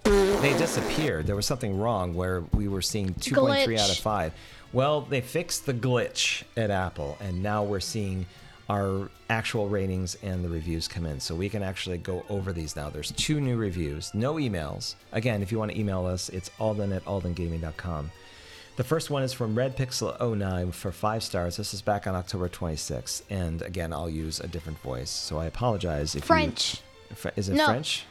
[0.04, 1.28] they disappeared.
[1.28, 4.34] There was something wrong where we were seeing 2.3 out of 5.
[4.74, 8.26] Well, they fixed the glitch at Apple and now we're seeing
[8.72, 11.20] our actual ratings and the reviews come in.
[11.20, 12.90] So we can actually go over these now.
[12.90, 14.96] There's two new reviews, no emails.
[15.12, 18.12] Again, if you want to email us, it's alden at aldengaming.com.
[18.78, 21.58] The first one is from RedPixel09 for five stars.
[21.58, 23.24] This is back on October 26th.
[23.30, 25.10] And again, I'll use a different voice.
[25.10, 26.82] So I apologize if French.
[27.26, 27.32] you.
[27.36, 27.66] Is it No.
[27.66, 28.06] French?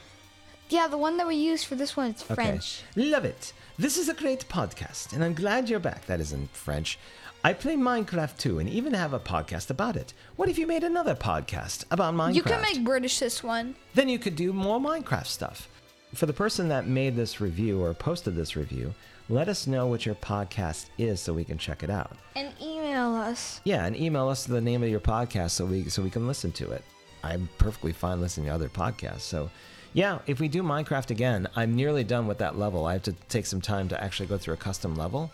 [0.71, 2.35] Yeah, the one that we used for this one is Okay.
[2.35, 2.83] French.
[2.97, 3.53] Love it.
[3.79, 6.07] This is a great podcast, and I'm glad you're back.
[6.07, 6.99] That isn't French.
[7.43, 10.13] I play Minecraft too, and even have a podcast about it.
[10.37, 12.35] What if you made another podcast about Minecraft?
[12.35, 13.75] You can make British this one.
[13.95, 15.69] then you could do more Minecraft stuff.
[16.15, 18.93] For the person that made this review or posted this review,
[19.29, 22.17] let us know what your podcast is so we can check it out.
[22.37, 23.61] And email us.
[23.65, 26.53] Yeah, and email us the name of your podcast so we so we can listen
[26.53, 26.85] to it.
[27.25, 29.21] I'm perfectly fine listening to other podcasts.
[29.21, 29.51] So,
[29.93, 32.87] yeah, if we do Minecraft again, I'm nearly done with that level.
[32.87, 35.31] I have to take some time to actually go through a custom level.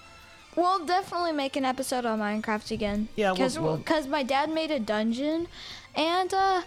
[0.57, 3.09] We'll definitely make an episode on Minecraft again.
[3.17, 5.49] Yeah, we'll- because we'll- my dad made a dungeon,
[5.95, 6.63] and uh,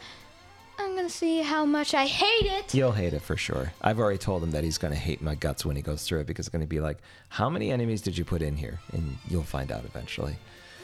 [0.77, 2.73] I'm gonna see how much I hate it.
[2.75, 3.73] You'll hate it for sure.
[3.81, 6.19] I've already told him that he's going to hate my guts when he goes through
[6.21, 6.97] it because it's going to be like,
[7.29, 10.37] "How many enemies did you put in here?" And you'll find out eventually.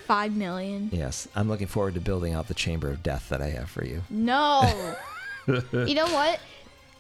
[0.08, 0.90] Five million.
[0.92, 3.86] Yes, I'm looking forward to building out the chamber of death that I have for
[3.86, 4.02] you.
[4.10, 4.96] No.
[5.48, 6.40] you know what?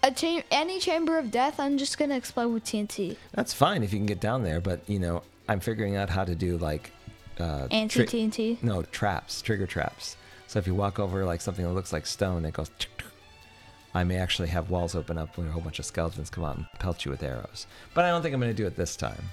[0.06, 3.18] A cha- any chamber of death, I'm just gonna explode with TNT.
[3.32, 6.24] That's fine if you can get down there, but you know, I'm figuring out how
[6.24, 6.91] to do like
[7.39, 8.62] uh, Anti tri- TNT.
[8.62, 10.15] No, traps, trigger traps.
[10.46, 12.70] So if you walk over like something that looks like stone, it goes.
[13.96, 16.58] I may actually have walls open up when a whole bunch of skeletons come out
[16.58, 17.65] and pelt you with arrows.
[17.96, 19.24] But I don't think I'm going to do it this time.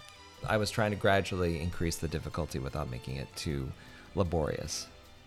[0.49, 3.71] I was trying to gradually increase the difficulty without making it too
[4.15, 4.87] laborious.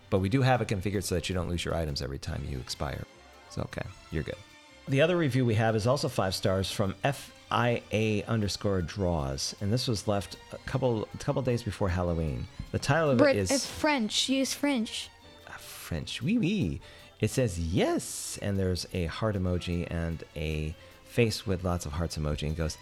[0.09, 2.47] But we do have it configured so that you don't lose your items every time
[2.49, 3.03] you expire.
[3.49, 4.37] So okay, you're good.
[4.87, 9.87] The other review we have is also five stars from FIA underscore draws, and this
[9.87, 12.45] was left a couple a couple days before Halloween.
[12.71, 14.29] The title of Brit- it is it's French.
[14.29, 15.09] Use French.
[15.49, 16.21] Ah, French.
[16.21, 16.81] Oui, oui.
[17.19, 22.17] It says yes, and there's a heart emoji and a face with lots of hearts
[22.17, 22.77] emoji, and goes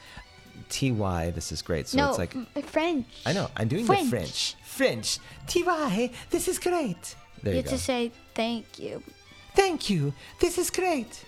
[0.69, 1.31] TY.
[1.31, 1.87] This is great.
[1.87, 3.05] So no, it's like French.
[3.25, 4.03] I know I'm doing French.
[4.03, 4.55] the French.
[4.65, 5.19] French.
[5.47, 6.11] TY.
[6.31, 7.15] This is great.
[7.43, 7.69] There You you, go.
[7.71, 9.01] to say thank you.
[9.55, 10.13] Thank you.
[10.41, 11.23] This is great.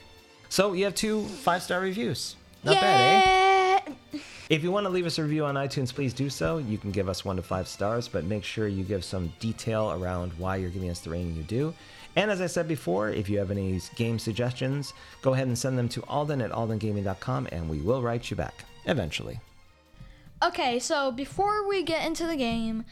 [0.55, 2.37] So you have two five star reviews.
[2.63, 4.19] Not bad, eh?
[4.49, 6.59] If you want to leave us a review on iTunes, please do so.
[6.59, 9.91] You can give us one to five stars, but make sure you give some detail
[9.91, 11.73] around why you're giving us the rating you do.
[12.15, 15.77] And as I said before, if you have any game suggestions, go ahead and send
[15.77, 19.41] them to alden at aldengaming.com and we will write you back eventually.
[20.41, 22.85] Okay, so before we get into the game,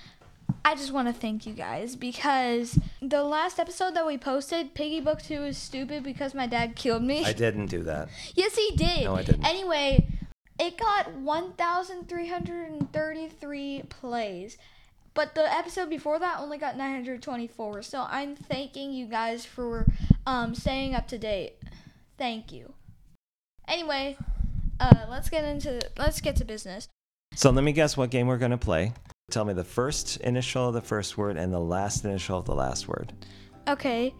[0.65, 5.01] I just want to thank you guys because the last episode that we posted, Piggy
[5.01, 7.25] Book 2 is stupid because my dad killed me.
[7.25, 8.09] I didn't do that.
[8.35, 9.03] yes, he did.
[9.03, 9.45] No, I didn't.
[9.45, 10.07] Anyway,
[10.57, 14.57] it got 1,333 plays.
[15.13, 17.81] But the episode before that only got 924.
[17.83, 19.85] So I'm thanking you guys for
[20.25, 21.57] um, staying up to date.
[22.17, 22.73] Thank you.
[23.67, 24.17] Anyway,
[24.79, 26.87] uh, let's get into let's get to business.
[27.35, 28.93] So let me guess what game we're going to play.
[29.31, 32.53] Tell me the first initial of the first word and the last initial of the
[32.53, 33.13] last word.
[33.67, 34.13] Okay.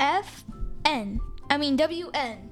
[0.00, 0.44] F
[0.84, 1.20] N.
[1.50, 2.50] I mean W N.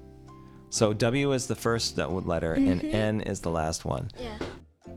[0.71, 4.11] So W is the first letter and N is the last one.
[4.21, 4.39] Yeah.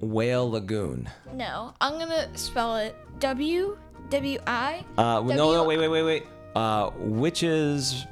[0.01, 1.09] Whale Lagoon.
[1.33, 3.77] No, I'm gonna spell it W
[4.09, 4.85] W I.
[4.97, 6.23] Uh, no, no, wait, wait, wait, wait.
[6.55, 8.05] Uh, which is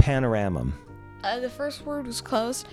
[0.00, 0.72] Panoramum?
[1.22, 2.64] Uh, the first word was close.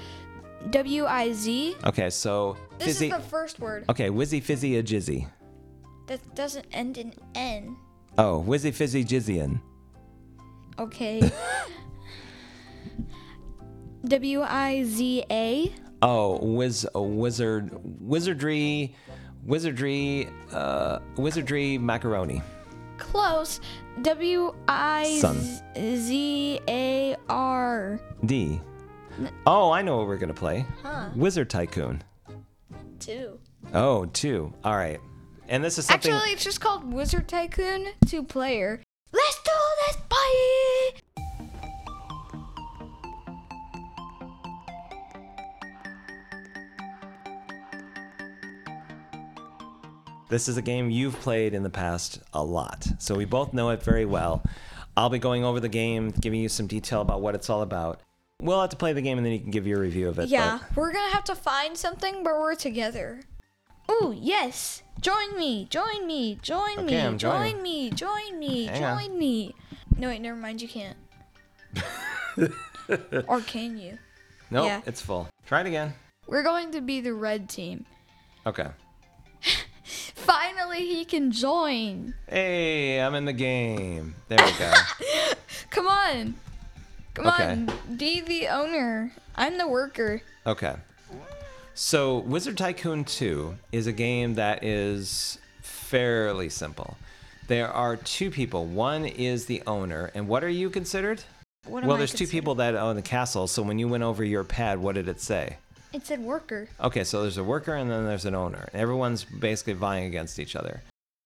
[0.72, 1.76] W I Z.
[1.86, 3.08] Okay, so This fizzy.
[3.08, 3.86] is the first word.
[3.90, 5.28] Okay, Wizzy Fizzy a Jizzy.
[6.12, 7.78] That doesn't end in N.
[8.18, 9.62] Oh, Wizzy Fizzy Jizzian.
[10.78, 11.32] Okay.
[14.06, 15.74] W I Z A.
[16.02, 17.72] Oh, wiz, wizard,
[18.02, 18.94] wizardry,
[19.46, 22.42] wizardry, uh, wizardry macaroni.
[22.98, 23.62] Close.
[24.02, 25.22] W I.
[25.78, 28.02] Z A R.
[28.26, 28.60] D.
[29.48, 30.66] Oh, I know what we're gonna play.
[30.84, 31.08] Huh.
[31.16, 32.04] Wizard Tycoon.
[33.00, 33.40] Two.
[33.74, 34.54] Oh, two.
[34.66, 35.00] All right.
[35.52, 36.14] And this is something.
[36.14, 38.82] Actually, it's just called Wizard Tycoon two player.
[39.12, 39.52] Let's do
[39.86, 42.02] this, bye.
[50.30, 53.70] This is a game you've played in the past a lot, so we both know
[53.72, 54.42] it very well.
[54.96, 58.00] I'll be going over the game, giving you some detail about what it's all about.
[58.42, 60.30] We'll have to play the game and then you can give your review of it.
[60.30, 63.22] Yeah, but- we're gonna have to find something, but we're together.
[63.90, 64.84] Ooh, yes.
[65.02, 67.54] Join me, join me, join Okay, me, I'm joining.
[67.54, 69.00] join me, join me, Hang on.
[69.00, 69.56] join me.
[69.98, 70.98] No, wait, never mind, you can't.
[73.28, 73.98] or can you?
[74.52, 74.82] nope, yeah.
[74.86, 75.28] it's full.
[75.48, 75.94] Try it again.
[76.28, 77.86] We're going to be the red team.
[78.46, 78.68] Okay.
[79.84, 82.14] Finally, he can join.
[82.30, 84.14] Hey, I'm in the game.
[84.28, 84.72] There we go.
[85.72, 86.36] Come on.
[87.16, 87.44] Come Okay.
[87.52, 89.12] on, be the owner.
[89.36, 90.22] I'm the worker.
[90.46, 90.76] Okay.
[91.74, 96.98] So, Wizard Tycoon 2 is a game that is fairly simple.
[97.48, 98.66] There are two people.
[98.66, 101.24] One is the owner, and what are you considered?
[101.66, 102.32] What am well, I there's two considered?
[102.32, 103.48] people that own the castle.
[103.48, 105.58] So when you went over your pad, what did it say?
[105.94, 106.68] It said worker.
[106.80, 108.70] Okay, so there's a worker and then there's an owner.
[108.74, 110.82] Everyone's basically vying against each other.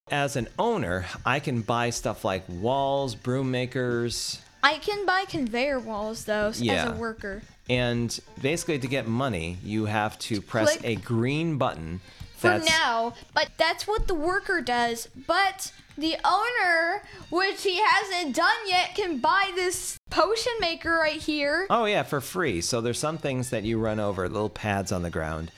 [0.09, 5.79] As an owner, I can buy stuff like walls, broom makers, I can buy conveyor
[5.79, 7.43] walls though s- as a worker.
[7.69, 10.83] and basically to get money, you have to press Click.
[10.83, 12.01] a green button.
[12.35, 15.07] For that's- now, but that's what the worker does.
[15.27, 21.67] But the owner, which he hasn't done yet, can buy this potion maker right here.
[21.69, 22.59] Oh yeah, for free.
[22.61, 25.51] So there's some things that you run over, little pads on the ground,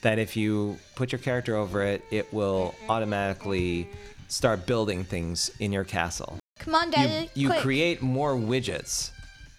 [0.00, 2.90] that if you put your character over it, it will mm-hmm.
[2.90, 3.88] automatically
[4.28, 6.38] start building things in your castle.
[6.64, 7.30] Come on, You, Daddy.
[7.34, 7.60] you quick.
[7.60, 9.10] create more widgets,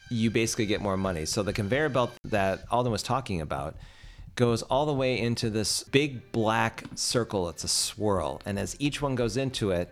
[0.09, 1.25] you basically get more money.
[1.25, 3.75] So the conveyor belt that Alden was talking about
[4.35, 7.47] goes all the way into this big black circle.
[7.49, 9.89] It's a swirl, and as each one goes into it,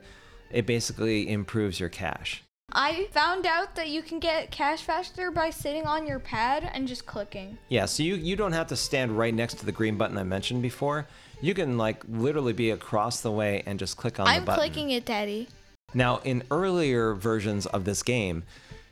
[0.52, 2.44] it basically improves your cash.
[2.76, 6.88] I found out that you can get cash faster by sitting on your pad and
[6.88, 7.58] just clicking.
[7.70, 10.24] Yeah, so you, you don't have to stand right next to the green button I
[10.24, 11.08] mentioned before.
[11.40, 14.60] You can like literally be across the way and just click on I'm the button.
[14.60, 15.50] clicking it, Daddy.
[15.94, 18.44] Now, in earlier versions of this game,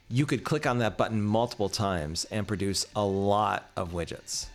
[0.09, 4.47] you could click on that button multiple times and produce a lot of widgets.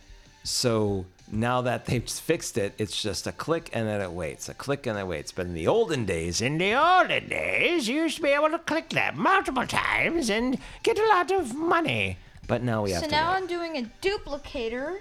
[0.43, 4.53] So now that they've fixed it, it's just a click and then it waits, a
[4.53, 5.31] click and it waits.
[5.31, 8.59] But in the olden days, In the olden days, you used to be able to
[8.59, 12.17] click that multiple times and get a lot of money.
[12.47, 13.37] but now we have So to now wait.
[13.37, 14.99] I'm doing a duplicator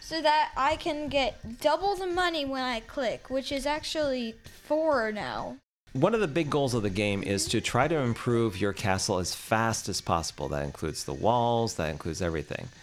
[0.00, 4.34] so that I can get double the money when I click, which is actually
[4.64, 5.58] four now.
[5.98, 9.18] One of the big goals of the game is to try to improve your castle
[9.18, 10.48] as fast as possible.
[10.48, 12.68] That includes the walls, that includes everything.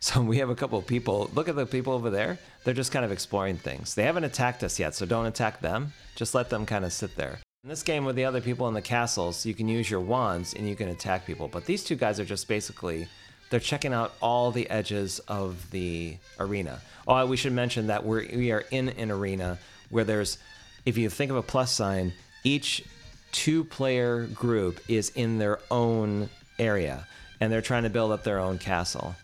[0.00, 1.30] So we have a couple of people.
[1.32, 2.38] Look at the people over there.
[2.62, 3.94] They're just kind of exploring things.
[3.94, 5.94] They haven't attacked us yet, so don't attack them.
[6.14, 7.38] Just let them kind of sit there.
[7.62, 10.52] In this game with the other people in the castles, you can use your wands
[10.52, 11.48] and you can attack people.
[11.48, 13.08] But these two guys are just basically
[13.48, 16.82] they're checking out all the edges of the arena.
[17.08, 20.36] Oh, we should mention that we're we are in an arena where there's
[20.84, 22.12] if you think of a plus sign,
[22.44, 22.84] each
[23.32, 26.28] two player group is in their own
[26.58, 27.06] area
[27.40, 29.14] and they're trying to build up their own castle.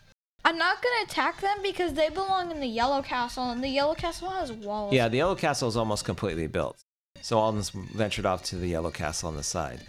[0.44, 3.94] I'm not gonna attack them because they belong in the yellow castle, and the yellow
[3.94, 4.92] castle has walls.
[4.92, 6.76] Yeah, the yellow castle is almost completely built.
[7.20, 9.82] So Alden's ventured off to the yellow castle on the side.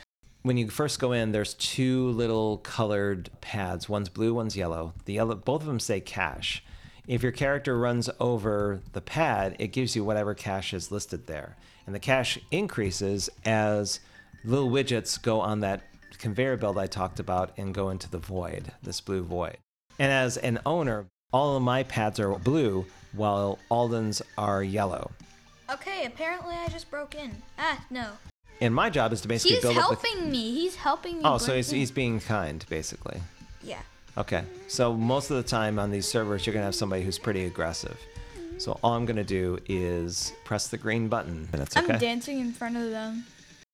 [0.44, 3.88] When you first go in, there's two little colored pads.
[3.88, 4.94] One's blue, one's yellow.
[5.06, 6.64] The yellow, both of them say cash.
[7.08, 11.58] If your character runs over the pad, it gives you whatever cash is listed there,
[11.92, 14.00] and the cash increases as
[14.46, 15.82] little widgets go on that
[16.20, 19.58] conveyor belt I talked about and go into the void, this blue void.
[20.00, 25.12] And as an owner, all of my pads are blue, while Alden's are yellow.
[25.70, 27.42] Okay, apparently I just broke in.
[27.60, 28.08] Ah, no.
[28.62, 30.54] And my job is to basically He's build up helping me.
[30.54, 31.24] He's helping me.
[31.26, 31.80] Oh, so he's, in.
[31.80, 33.22] he's being kind, basically.
[33.62, 33.82] Yeah.
[34.18, 34.46] Okay.
[34.70, 38.00] So most of the time on these servers, you're gonna have somebody who's pretty aggressive.
[38.62, 41.94] So all I'm gonna do is press the green button, and it's okay.
[41.94, 43.26] I'm dancing in front of them.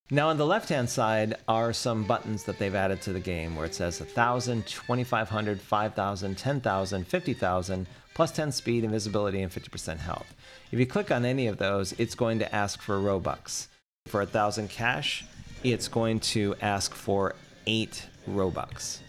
[0.10, 3.66] Now on the left-hand side are some buttons that they've added to the game, where
[3.66, 10.34] it says 1,000, 2,500, 5,000, 10,000, 50,000, plus 10 speed, invisibility, and 50% health.
[10.72, 13.68] If you click on any of those, it's going to ask for Robux.
[14.06, 15.26] For 1,000 cash,
[15.66, 19.00] it's going to ask for 8 Robux.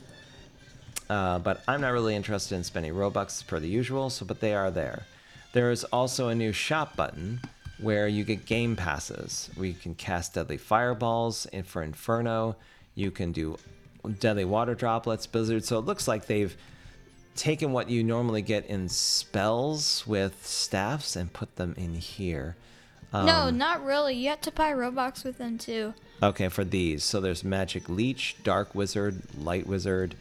[1.08, 4.54] uh, but I'm not really interested in spending Robux per the usual, so but they
[4.56, 5.06] are there.
[5.52, 7.40] There is also a new shop button
[7.80, 12.56] where you get game passes where you can cast deadly fireballs in for Inferno.
[12.94, 13.58] You can do
[14.18, 15.64] deadly water droplets, Blizzard.
[15.64, 16.56] So it looks like they've
[17.36, 22.56] taken what you normally get in spells with staffs and put them in here.
[23.12, 24.14] no, not really.
[24.16, 25.94] You have to buy Robux with them too.
[26.22, 27.04] Okay, for these.
[27.04, 30.16] So there's Magic Leech, Dark Wizard, Light Wizard.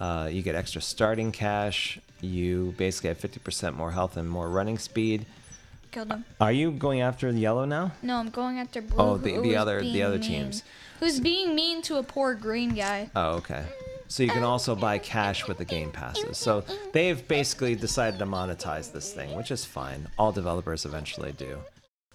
[0.00, 2.00] Uh, you get extra starting cash.
[2.20, 5.26] You basically have 50% more health and more running speed.
[5.90, 6.24] Killed him.
[6.40, 7.92] Are you going after the yellow now?
[8.02, 8.98] No, I'm going after oh, blue.
[8.98, 10.28] Oh, the- the other- the other mean.
[10.28, 10.62] teams.
[11.00, 13.10] Who's being mean to a poor green guy?
[13.14, 13.64] Oh, okay.
[14.08, 16.38] So you can also buy cash with the game passes.
[16.38, 20.06] So they've basically decided to monetize this thing, which is fine.
[20.18, 21.58] All developers eventually do.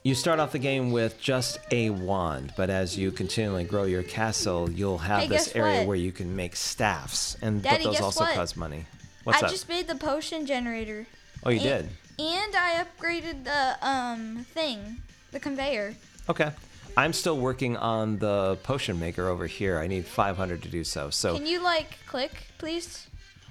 [0.04, 4.02] You start off the game with just a wand, but as you continually grow your
[4.02, 5.88] castle, you'll have Hey, this area what?
[5.90, 8.34] where you can make staffs, and Daddy, but those also what?
[8.34, 8.86] cost money.
[9.24, 9.52] What's I up?
[9.52, 11.08] just made the potion generator.
[11.44, 11.90] Oh, you and, did.
[12.20, 15.96] And I upgraded the um thing, the conveyor.
[16.30, 16.52] Okay.
[16.98, 19.80] I'm still working on the potion maker over here.
[19.80, 21.10] I need 500 to do so.
[21.10, 23.08] So Can you like click, please?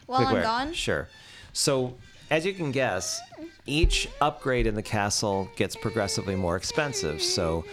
[0.06, 0.42] While I'm where?
[0.42, 0.72] gone.
[0.74, 1.09] Sure.
[1.52, 1.94] So,
[2.30, 3.20] as you can guess,
[3.64, 7.22] each upgrade in the castle gets progressively more expensive.
[7.22, 7.64] So,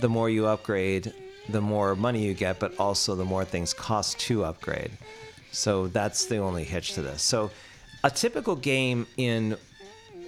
[0.00, 1.12] the more you upgrade,
[1.48, 4.92] the more money you get, but also the more things cost to upgrade.
[5.52, 7.22] So, that's the only hitch to this.
[7.22, 7.50] So,
[8.04, 9.56] a typical game in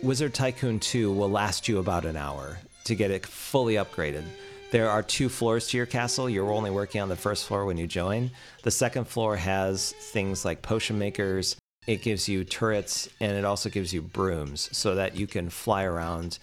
[0.02, 4.24] Wizard Tycoon 2 will last you about an hour to get it fully upgraded.
[4.70, 6.30] There are two floors to your castle.
[6.30, 8.30] You're only working on the first floor when you join.
[8.62, 11.56] The second floor has things like potion makers,
[11.87, 15.85] it gives you turrets, and it also gives you brooms so that you can fly
[15.85, 16.38] around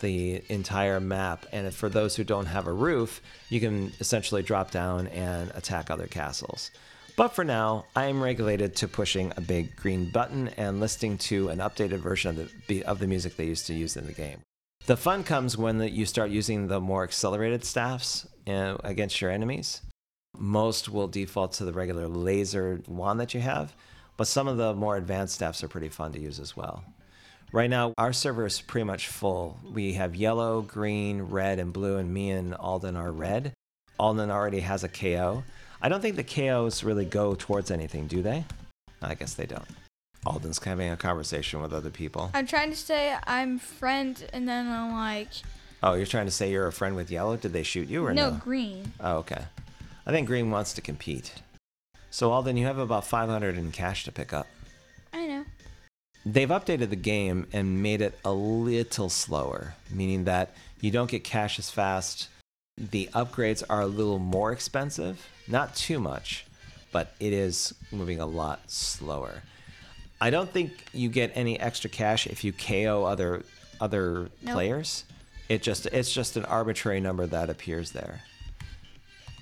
[0.00, 1.46] the entire map.
[1.52, 5.90] And for those who don't have a roof, you can essentially drop down and attack
[5.90, 6.70] other castles.
[7.16, 11.50] But for now, I am regulated to pushing a big green button and listening to
[11.50, 14.40] an updated version of the of the music they used to use in the game.
[14.86, 19.82] The fun comes when the, you start using the more accelerated staffs against your enemies.
[20.36, 23.74] Most will default to the regular laser wand that you have,
[24.16, 26.82] but some of the more advanced staffs are pretty fun to use as well.
[27.52, 29.58] Right now, our server is pretty much full.
[29.72, 33.52] We have yellow, green, red, and blue, and me and Alden are red.
[34.00, 35.44] Alden already has a KO.
[35.82, 38.44] I don't think the KOs really go towards anything, do they?
[39.02, 39.66] I guess they don't.
[40.24, 42.30] Alden's having a conversation with other people.
[42.32, 45.28] I'm trying to say I'm friend, and then I'm like,
[45.82, 47.36] Oh, you're trying to say you're a friend with yellow?
[47.36, 48.36] Did they shoot you or no, no?
[48.36, 48.92] green.
[49.00, 49.46] Oh, okay.
[50.06, 51.42] I think green wants to compete.
[52.10, 54.46] So Alden, you have about 500 in cash to pick up.
[55.12, 55.44] I know.
[56.24, 61.24] They've updated the game and made it a little slower, meaning that you don't get
[61.24, 62.28] cash as fast.
[62.78, 66.44] The upgrades are a little more expensive, not too much,
[66.92, 69.42] but it is moving a lot slower.
[70.20, 73.42] I don't think you get any extra cash if you KO other
[73.80, 74.54] other Nope.
[74.54, 75.04] players.
[75.48, 78.22] It just it's just an arbitrary number that appears there.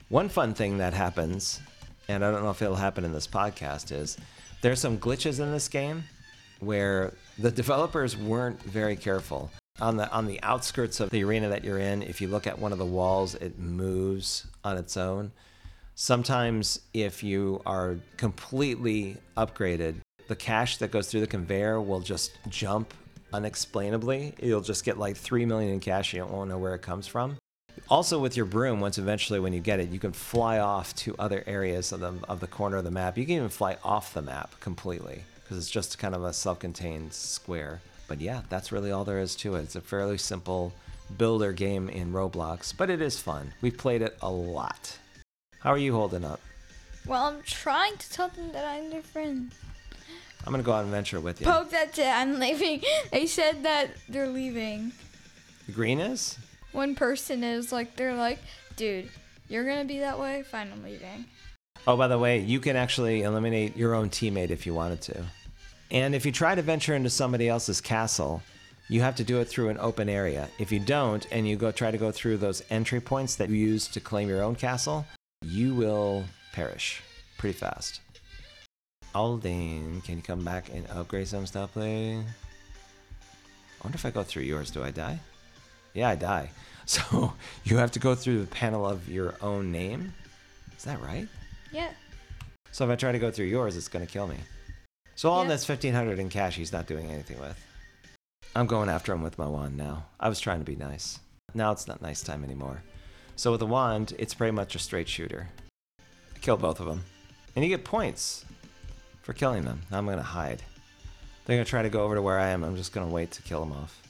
[0.09, 1.61] One fun thing that happens,
[2.09, 4.17] and I don't know if it'll happen in this podcast, is
[4.63, 6.05] there's some glitches in this game
[6.59, 9.51] where the developers weren't very careful.
[9.81, 12.59] On the on the outskirts of the arena that you're in, if you look at
[12.59, 15.33] one of the walls, it moves on its own.
[16.03, 19.97] Sometimes if you are completely upgraded,
[20.29, 22.95] the cash that goes through the conveyor will just jump
[23.35, 24.33] unexplainably.
[24.43, 27.37] You'll just get like 3 million in cash, you don't know where it comes from.
[27.91, 31.15] Also, with your broom, once eventually when you get it, you can fly off to
[31.19, 33.19] other areas of the, of the corner of the map.
[33.19, 36.61] You can even fly off the map completely because it's just kind of a self
[36.61, 37.83] contained square.
[38.09, 39.65] But yeah, that's really all there is to it.
[39.65, 40.73] It's a fairly simple
[41.19, 43.53] builder game in Roblox, but it is fun.
[43.61, 44.97] We've played it a lot.
[45.61, 46.41] How are you holding up?
[47.07, 49.53] Well, I'm trying to tell them that I'm their friend.
[50.47, 51.47] I'm to go out and venture with you.
[51.47, 52.07] Poke that's it.
[52.07, 52.83] I'm leaving.
[53.13, 54.93] They said that they're leaving.
[55.67, 56.39] The green is?
[56.73, 58.39] One person is like, they're like,
[58.77, 59.11] dude,
[59.49, 60.45] you're gonna be that way.
[60.45, 61.27] Fine, I'm leaving.
[61.87, 65.25] Oh, by the way, you can actually eliminate your own teammate if you wanted to.
[65.91, 68.43] And if you try to venture into somebody else's castle,
[68.89, 70.49] you have to do it through an open area.
[70.59, 73.57] If you don't, and you go try to go through those entry points that you
[73.57, 75.05] use to claim your own castle,
[75.51, 77.03] you will perish
[77.39, 78.01] pretty fast.
[79.15, 82.23] Alden, can you come back and upgrade some stuff, please?
[83.81, 85.19] I wonder if I go through yours, do I die?
[85.95, 86.51] Yeah, I die.
[86.87, 90.13] So you have to go through the panel of your own name?
[90.77, 91.29] Is that right?
[91.71, 91.91] Yeah.
[92.73, 94.39] So if I try to go through yours, it's going to kill me.
[95.15, 95.51] So all Yeah.
[95.51, 97.57] that's 1500 in cash he's not doing anything with.
[98.57, 100.07] I'm going after him with my wand now.
[100.19, 101.21] I was trying to be nice.
[101.55, 102.83] Now it's not nice time anymore.
[103.41, 105.49] So with a wand, it's pretty much a straight shooter.
[105.99, 107.05] I kill both of them.
[107.57, 108.45] And you get points.
[109.23, 109.81] for killing them.
[109.91, 110.63] Now I'm gonna hide.
[111.47, 112.63] They're gonna try to go over to where I am.
[112.63, 114.03] I'm just gonna wait to kill them off.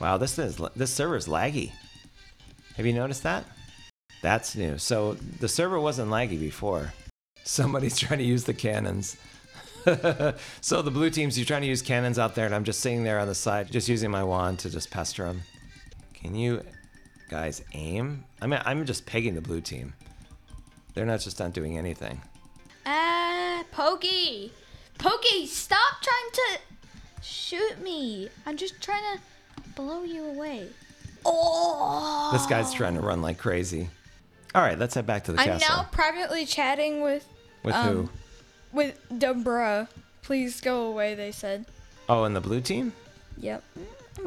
[0.00, 1.70] Wow, this is this server is laggy.
[2.76, 3.44] Have you noticed that?
[4.20, 4.78] That's new.
[4.78, 6.92] So the server wasn't laggy before.
[7.44, 9.16] Somebody's trying to use the cannons.
[10.60, 13.04] so the blue teams, you're trying to use cannons out there, and I'm just sitting
[13.04, 15.42] there on the side, just using my wand to just pester them.
[16.14, 16.64] Can you
[17.28, 18.24] guys aim?
[18.40, 19.94] I mean, I'm just pegging the blue team.
[20.94, 22.20] They're not just not doing anything.
[22.86, 24.52] Ah, Pokey!
[24.98, 26.60] Pokey, stop trying to
[27.22, 28.28] shoot me.
[28.46, 30.68] I'm just trying to blow you away.
[31.24, 32.30] Oh!
[32.32, 33.88] This guy's trying to run like crazy.
[34.54, 35.76] All right, let's head back to the I'm castle.
[35.76, 37.26] now privately chatting with
[37.64, 38.08] With um, who?
[38.72, 39.88] with Debra.
[40.22, 41.66] Please go away, they said.
[42.08, 42.92] Oh, and the blue team?
[43.38, 43.64] Yep.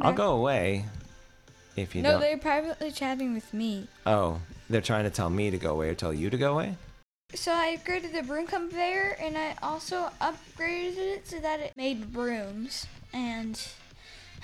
[0.02, 0.86] I'll go away
[1.82, 2.22] if you No, don't.
[2.22, 3.88] they're privately chatting with me.
[4.06, 6.76] Oh, they're trying to tell me to go away or tell you to go away?
[7.36, 12.14] So I upgraded the broom conveyor and I also upgraded it so that it made
[12.14, 12.88] brooms.
[13.14, 13.62] And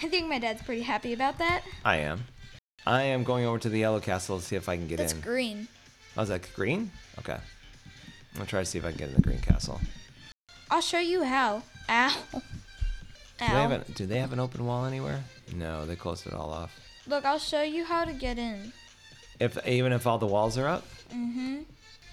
[0.01, 1.63] I think my dad's pretty happy about that.
[1.85, 2.25] I am.
[2.85, 5.13] I am going over to the yellow castle to see if I can get That's
[5.13, 5.21] in.
[5.21, 5.67] green.
[6.17, 6.91] Oh, is that green?
[7.19, 7.33] Okay.
[7.33, 7.39] I'm
[8.39, 9.79] gonna try to see if I can get in the green castle.
[10.69, 11.63] I'll show you how.
[11.89, 12.13] Ow.
[12.33, 12.41] Do
[13.39, 13.47] they, Ow.
[13.47, 15.23] have an, do they have an open wall anywhere?
[15.55, 16.77] No, they closed it all off.
[17.07, 18.71] Look, I'll show you how to get in.
[19.39, 21.61] If even if all the walls are up, Mm-hmm.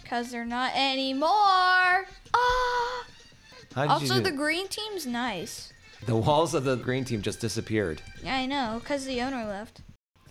[0.04, 1.30] Cause they're not anymore.
[2.34, 3.04] Ah.
[3.76, 5.72] Also, the green team's nice.
[6.04, 8.02] the walls of the green team just disappeared.
[8.22, 9.80] Yeah, I know, cause the owner left.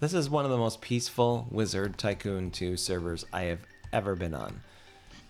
[0.01, 3.59] This is one of the most peaceful Wizard Tycoon 2 servers I have
[3.93, 4.59] ever been on.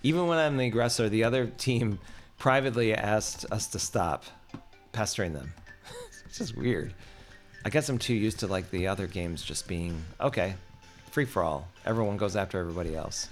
[0.04, 2.00] Even when I'm the aggressor, the other team
[2.38, 4.26] privately asked us to stop
[4.92, 5.54] pestering them.
[6.26, 6.94] it's just weird.
[7.66, 10.56] I guess I'm too used to like the other games just being okay,
[11.12, 11.68] free for all.
[11.86, 13.28] Everyone goes after everybody else.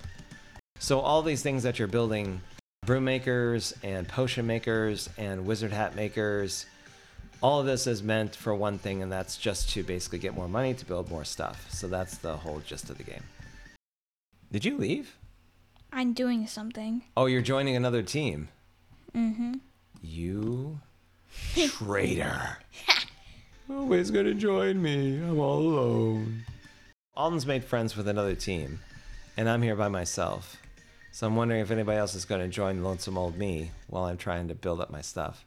[0.80, 2.41] So all these things that you're building,
[2.86, 6.65] broom makers and potion makers and wizard hat makers,
[7.41, 10.47] all of this is meant for one thing, and that's just to basically get more
[10.47, 11.67] money to build more stuff.
[11.71, 13.23] So that's the whole gist of the game.
[14.51, 15.15] Did you leave?
[15.91, 17.03] I'm doing something.
[17.15, 18.49] Oh, you're joining another team.
[19.15, 19.53] Mm-hmm.
[20.01, 20.80] You
[21.55, 22.59] traitor.
[23.68, 25.18] Nobody's gonna join me.
[25.18, 26.45] I'm all alone.
[27.15, 28.80] Alden's made friends with another team,
[29.36, 30.57] and I'm here by myself.
[31.11, 34.47] So I'm wondering if anybody else is gonna join Lonesome Old Me while I'm trying
[34.47, 35.45] to build up my stuff.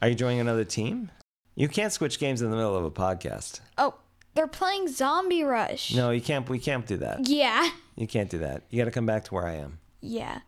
[0.00, 1.10] Are you joining another team?
[1.54, 3.60] You can't switch games in the middle of a podcast.
[3.78, 3.94] Oh,
[4.34, 5.94] they're playing Zombie Rush.
[5.94, 6.48] No, you can't.
[6.48, 7.26] We can't do that.
[7.26, 7.70] Yeah.
[7.96, 8.64] You can't do that.
[8.68, 9.78] You got to come back to where I am.
[10.02, 10.40] Yeah.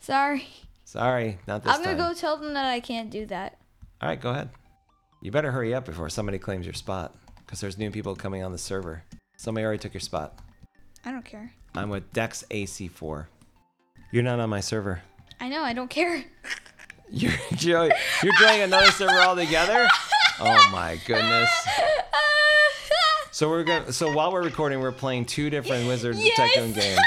[0.00, 0.46] Sorry.
[0.84, 2.12] Sorry, not this I'm gonna time.
[2.12, 3.58] go tell them that I can't do that.
[4.02, 4.50] All right, go ahead.
[5.22, 7.14] You better hurry up before somebody claims your spot,
[7.44, 9.02] because there's new people coming on the server.
[9.36, 10.38] Somebody already took your spot.
[11.04, 11.52] I don't care.
[11.74, 13.26] I'm with Dex AC4.
[14.12, 15.02] You're not on my server.
[15.40, 15.62] I know.
[15.62, 16.24] I don't care.
[17.12, 17.90] You're you're,
[18.22, 19.88] you're joining another server altogether.
[20.38, 21.50] Oh my goodness.
[23.32, 23.90] So we're gonna.
[23.92, 26.36] So while we're recording, we're playing two different Wizard Yes.
[26.36, 26.98] Tycoon games.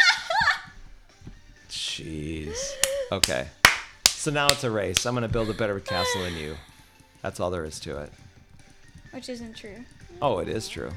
[1.70, 2.72] Jeez.
[3.12, 3.48] Okay.
[4.08, 5.06] So now it's a race.
[5.06, 6.56] I'm gonna build a better castle than you.
[7.24, 8.12] That's all there is to it.
[9.12, 9.84] Which isn't true.
[10.22, 10.92] Oh, it is true.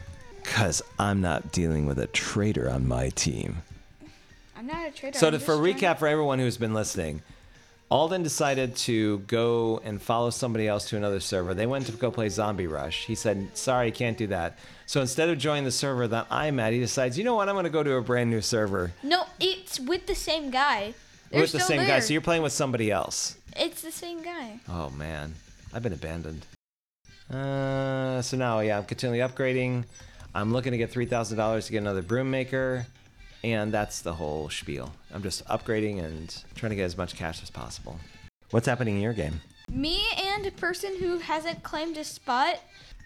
[0.44, 3.62] Cause I'm not dealing with a traitor on my team.
[4.56, 5.18] I'm not a traitor.
[5.18, 7.22] So I'm to, for recap for everyone who's been listening,
[7.90, 11.54] Alden decided to go and follow somebody else to another server.
[11.54, 13.06] They went to go play Zombie Rush.
[13.06, 16.58] He said, "Sorry, I can't do that." So instead of joining the server that I'm
[16.58, 17.48] at, he decides, "You know what?
[17.48, 20.94] I'm going to go to a brand new server No, it's with the same guy.
[21.30, 23.36] They're with the same guy." So you're playing with somebody else.
[23.56, 24.58] It's the same guy.
[24.68, 25.34] Oh man,
[25.72, 26.46] I've been abandoned.
[27.30, 29.84] Uh, so now, yeah, I'm continually upgrading.
[30.34, 32.86] I'm looking to get three thousand dollars to get another broom maker,
[33.42, 34.92] and that's the whole spiel.
[35.12, 37.98] I'm just upgrading and trying to get as much cash as possible.
[38.50, 39.40] What's happening in your game?
[39.68, 42.60] Me and a person who hasn't claimed a spot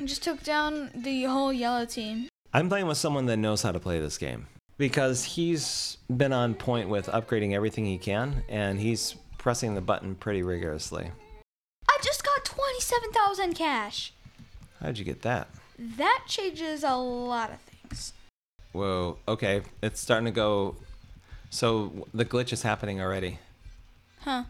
[0.04, 2.28] just took down the whole yellow team.
[2.52, 4.46] I'm playing with someone that knows how to play this game
[4.76, 10.14] because he's been on point with upgrading everything he can, and he's pressing the button
[10.14, 11.10] pretty rigorously.
[12.36, 14.12] Got 27,000 cash.
[14.80, 15.48] How'd you get that?
[15.78, 18.12] That changes a lot of things.
[18.72, 19.18] Whoa.
[19.26, 20.76] Okay, it's starting to go.
[21.48, 23.38] So the glitch is happening already.
[24.20, 24.44] Huh.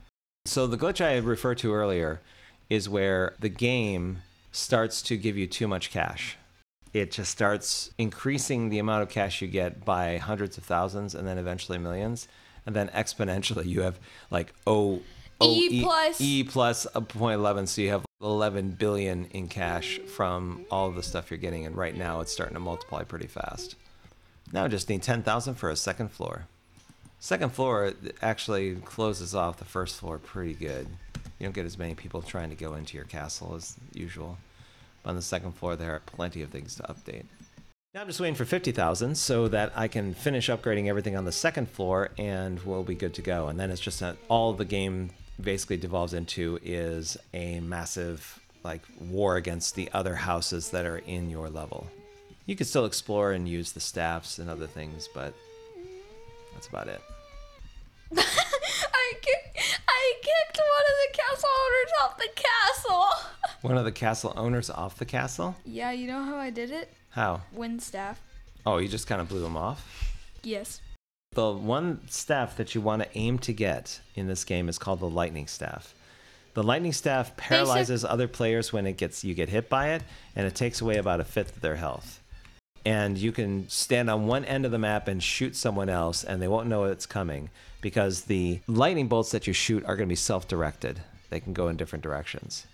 [0.44, 2.20] So the glitch I referred to earlier
[2.68, 4.18] is where the game
[4.52, 6.36] starts to give you too much cash.
[6.92, 11.26] It just starts increasing the amount of cash you get by hundreds of thousands and
[11.26, 12.28] then eventually millions.
[12.66, 13.98] And then exponentially you have
[14.30, 15.00] like O
[15.40, 16.20] O- oh, E plus.
[16.20, 20.94] E plus a point eleven, so you have eleven billion in cash from all of
[20.94, 23.76] the stuff you're getting, and right now it's starting to multiply pretty fast.
[24.52, 26.46] Now I just need ten thousand for a second floor.
[27.18, 30.88] Second floor actually closes off the first floor pretty good.
[31.38, 34.38] You don't get as many people trying to go into your castle as usual.
[35.04, 37.24] On the second floor, there are plenty of things to update.
[37.94, 41.32] Now I'm just waiting for 50,000 so that I can finish upgrading everything on the
[41.32, 43.48] second floor and we'll be good to go.
[43.48, 45.10] And then it's just that all the game
[45.40, 51.30] basically devolves into is a massive like war against the other houses that are in
[51.30, 51.86] your level.
[52.46, 55.34] You can still explore and use the staffs and other things, but
[56.52, 57.00] that's about it.
[58.16, 63.06] I kicked, I kicked one of the castle owners off the castle.
[63.62, 65.54] One of the castle owners off the castle?
[65.66, 66.90] yeah, you know how I did it?
[67.10, 67.42] How?
[67.52, 68.18] Wind staff.
[68.64, 69.86] Oh, you just kind of blew him off?
[70.42, 70.80] Yes.
[71.32, 74.98] The one staff that you want to aim to get in this game is called
[74.98, 75.94] the lightning staff.
[76.54, 80.02] The lightning staff paralyzes other players when it gets you get hit by it,
[80.34, 82.20] and it takes away about a fifth of their health.
[82.84, 86.42] And you can stand on one end of the map and shoot someone else, and
[86.42, 87.50] they won't know it's coming
[87.80, 91.00] because the lightning bolts that you shoot are going to be self-directed.
[91.28, 92.66] They can go in different directions.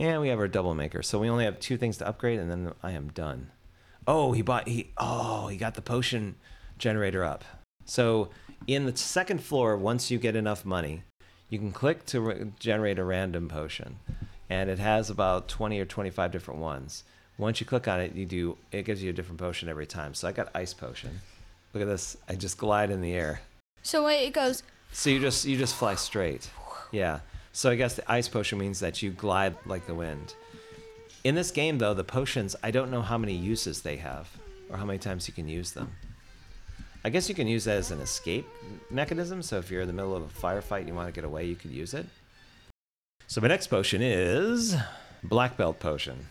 [0.00, 2.50] And we have our double maker, so we only have two things to upgrade, and
[2.50, 3.52] then I am done.
[4.04, 4.90] Oh, he bought he.
[4.98, 6.34] Oh, he got the potion
[6.76, 7.44] generator up.
[7.88, 8.28] So
[8.66, 11.02] in the second floor, once you get enough money,
[11.48, 13.98] you can click to generate a random potion,
[14.50, 17.04] and it has about 20 or 25 different ones.
[17.38, 20.12] Once you click on it, you do it gives you a different potion every time.
[20.12, 21.20] So I got ice potion.
[21.72, 22.16] Look at this.
[22.28, 23.40] I just glide in the air.
[23.82, 24.62] So wait, it goes.
[24.92, 26.50] So you just you just fly straight.
[26.92, 27.20] Yeah.
[27.52, 30.34] So I guess the ice potion means that you glide like the wind.
[31.24, 34.28] In this game though, the potions, I don't know how many uses they have
[34.68, 35.92] or how many times you can use them.
[37.08, 38.46] I guess you can use that as an escape
[38.90, 39.40] mechanism.
[39.40, 41.46] So if you're in the middle of a firefight and you want to get away,
[41.46, 42.04] you could use it.
[43.28, 44.76] So my next potion is
[45.24, 46.26] black belt potion.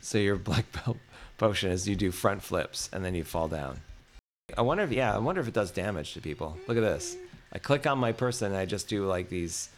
[0.00, 0.96] So your black belt
[1.38, 3.82] potion is you do front flips and then you fall down.
[4.58, 6.58] I wonder if yeah, I wonder if it does damage to people.
[6.66, 7.16] Look at this.
[7.52, 9.68] I click on my person and I just do like these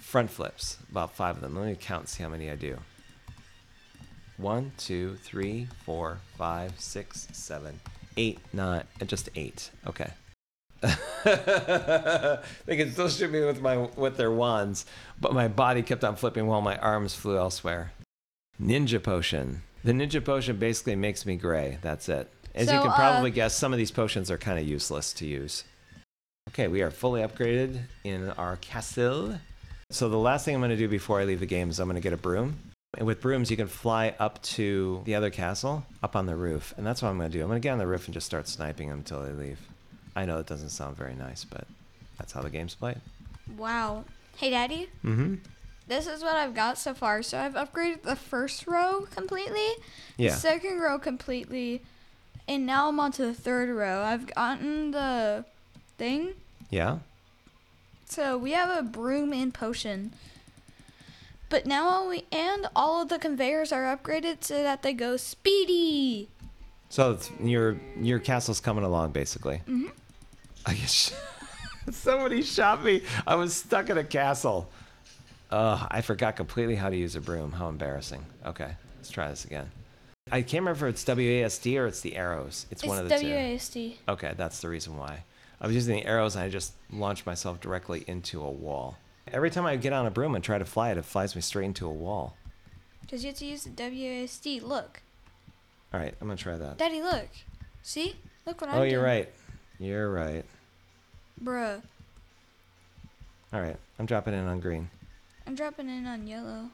[0.00, 1.54] front flips, about five of them.
[1.54, 2.78] Let me count and see how many I do.
[4.38, 7.78] One, two, three, four, five, six, seven,
[8.18, 9.70] eight, not just eight.
[9.86, 10.10] Okay.
[11.24, 14.86] they can still shoot me with my with their wands,
[15.20, 17.92] but my body kept on flipping while my arms flew elsewhere.
[18.62, 19.62] Ninja potion.
[19.84, 21.78] The ninja potion basically makes me gray.
[21.82, 22.30] That's it.
[22.54, 25.12] As you So, can uh, probably guess, some of these potions are kind of useless
[25.14, 25.64] to use.
[26.50, 29.38] Okay, we are fully upgraded in our castle.
[29.90, 31.88] So the last thing I'm going to do before I leave the game is I'm
[31.88, 32.58] going to get a broom.
[32.98, 36.74] And with brooms, you can fly up to the other castle, up on the roof.
[36.76, 37.42] And that's what I'm going to do.
[37.42, 39.60] I'm going to get on the roof and just start sniping them until they leave.
[40.16, 41.64] I know it doesn't sound very nice, but
[42.18, 42.96] that's how the game's played.
[43.56, 44.04] Wow.
[44.36, 44.88] Hey, Daddy.
[45.04, 45.36] Mm-hmm.
[45.86, 47.22] This is what I've got so far.
[47.22, 49.68] So I've upgraded the first row completely,
[50.16, 50.30] Yeah.
[50.30, 51.82] the second row completely,
[52.48, 54.02] and now I'm on to the third row.
[54.02, 55.44] I've gotten the
[55.98, 56.32] thing.
[56.68, 56.98] Yeah?
[58.06, 60.14] So we have a broom and potion.
[61.48, 66.28] But now we and all of the conveyors are upgraded so that they go speedy.
[66.90, 69.62] So it's, your your castle's coming along, basically.
[69.68, 69.88] Mm-hmm.
[70.66, 71.14] I guess
[71.90, 73.02] somebody shot me.
[73.26, 74.68] I was stuck in a castle.
[75.50, 77.52] Ugh, I forgot completely how to use a broom.
[77.52, 78.24] How embarrassing.
[78.44, 79.70] Okay, let's try this again.
[80.30, 82.66] I can't remember if it's WASD or it's the arrows.
[82.70, 83.26] It's, It's one of the two.
[83.26, 83.96] WASD.
[84.08, 85.24] Okay, that's the reason why.
[85.60, 88.98] I was using the arrows and I just launched myself directly into a wall.
[89.32, 91.42] Every time I get on a broom and try to fly it, it flies me
[91.42, 92.36] straight into a wall.
[93.00, 94.62] Because you have to use the WASD.
[94.62, 95.02] Look.
[95.92, 96.78] All right, I'm gonna try that.
[96.78, 97.28] Daddy, look.
[97.82, 98.16] See?
[98.46, 99.28] Look what oh, I'm Oh, you're right.
[99.78, 100.44] You're right.
[101.42, 101.82] Bruh.
[103.52, 104.90] All right, I'm dropping in on green.
[105.46, 106.70] I'm dropping in on yellow.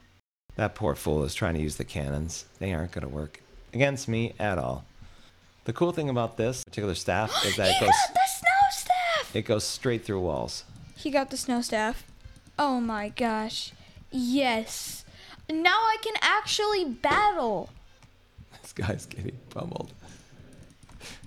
[0.56, 2.46] That poor fool is trying to use the cannons.
[2.58, 3.40] They aren't going to work
[3.72, 4.84] against me at all.
[5.64, 8.70] The cool thing about this particular staff is that it he goes got the snow
[8.70, 9.36] staff!
[9.36, 10.64] it goes straight through walls.
[10.96, 12.04] He got the snow staff.
[12.58, 13.72] Oh my gosh.
[14.10, 15.04] Yes.
[15.50, 17.70] Now I can actually battle.
[18.62, 19.92] This guy's getting pummeled.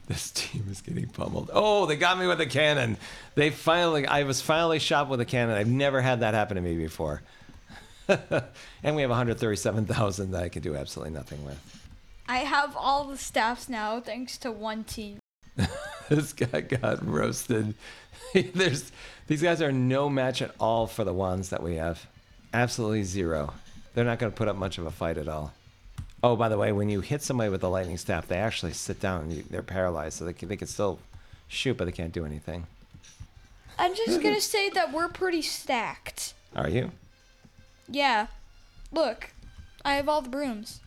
[0.08, 1.52] This team is getting pummeled.
[1.54, 2.98] Oh, they got me with a cannon.
[3.36, 5.56] They finally I was finally shot with a cannon.
[5.56, 7.22] I've never had that happen to me before.
[8.08, 11.60] and we have 137,000 that I can do absolutely nothing with.
[12.28, 15.20] I have all the staffs now thanks to one team.
[16.10, 17.74] this guy got roasted.
[18.34, 18.92] There's
[19.28, 22.06] these guys are no match at all for the ones that we have.
[22.54, 23.54] Absolutely zero.
[23.94, 25.54] They're not going to put up much of a fight at all.
[26.24, 29.00] Oh, by the way, when you hit somebody with the lightning staff, they actually sit
[29.00, 29.24] down.
[29.24, 31.00] And you, they're paralyzed, so they can, they can still
[31.48, 32.66] shoot, but they can't do anything.
[33.80, 36.34] I'm just gonna say that we're pretty stacked.
[36.56, 36.92] Are you?
[37.88, 38.28] Yeah.
[38.92, 39.32] Look,
[39.86, 40.80] I have all the brooms.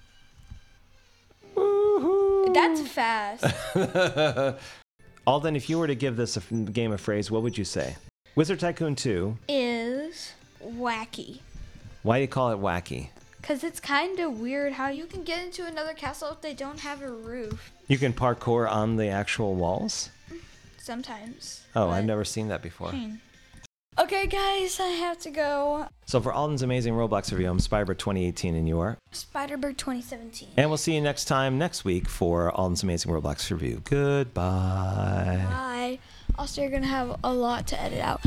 [1.54, 2.52] Woohoo!
[2.52, 3.44] That's fast.
[5.31, 7.64] Alden, if you were to give this a f- game a phrase, what would you
[7.64, 7.95] say?
[8.35, 11.39] Wizard Tycoon 2 Is wacky.
[12.03, 13.11] Why do you call it wacky?
[13.41, 16.81] Cause it's kind of weird how you can get into another castle if they don't
[16.81, 17.70] have a roof.
[17.87, 20.11] You can parkour on the actual walls?
[20.33, 20.41] Mm,
[20.78, 21.62] sometimes.
[21.76, 22.93] Oh, I've never seen that before.
[23.99, 25.86] Okay, guys, I have to go.
[26.07, 28.97] So for Alden's amazing Roblox review, I'm Spyber 2018 and you are.
[29.11, 30.51] Spider-Bird 2017.
[30.57, 33.82] And we'll see you next time next week for Alden's amazing Roblox review.
[33.84, 35.45] Goodbye.
[35.51, 35.99] Bye.
[36.38, 38.20] Also, you're gonna have a lot to edit out.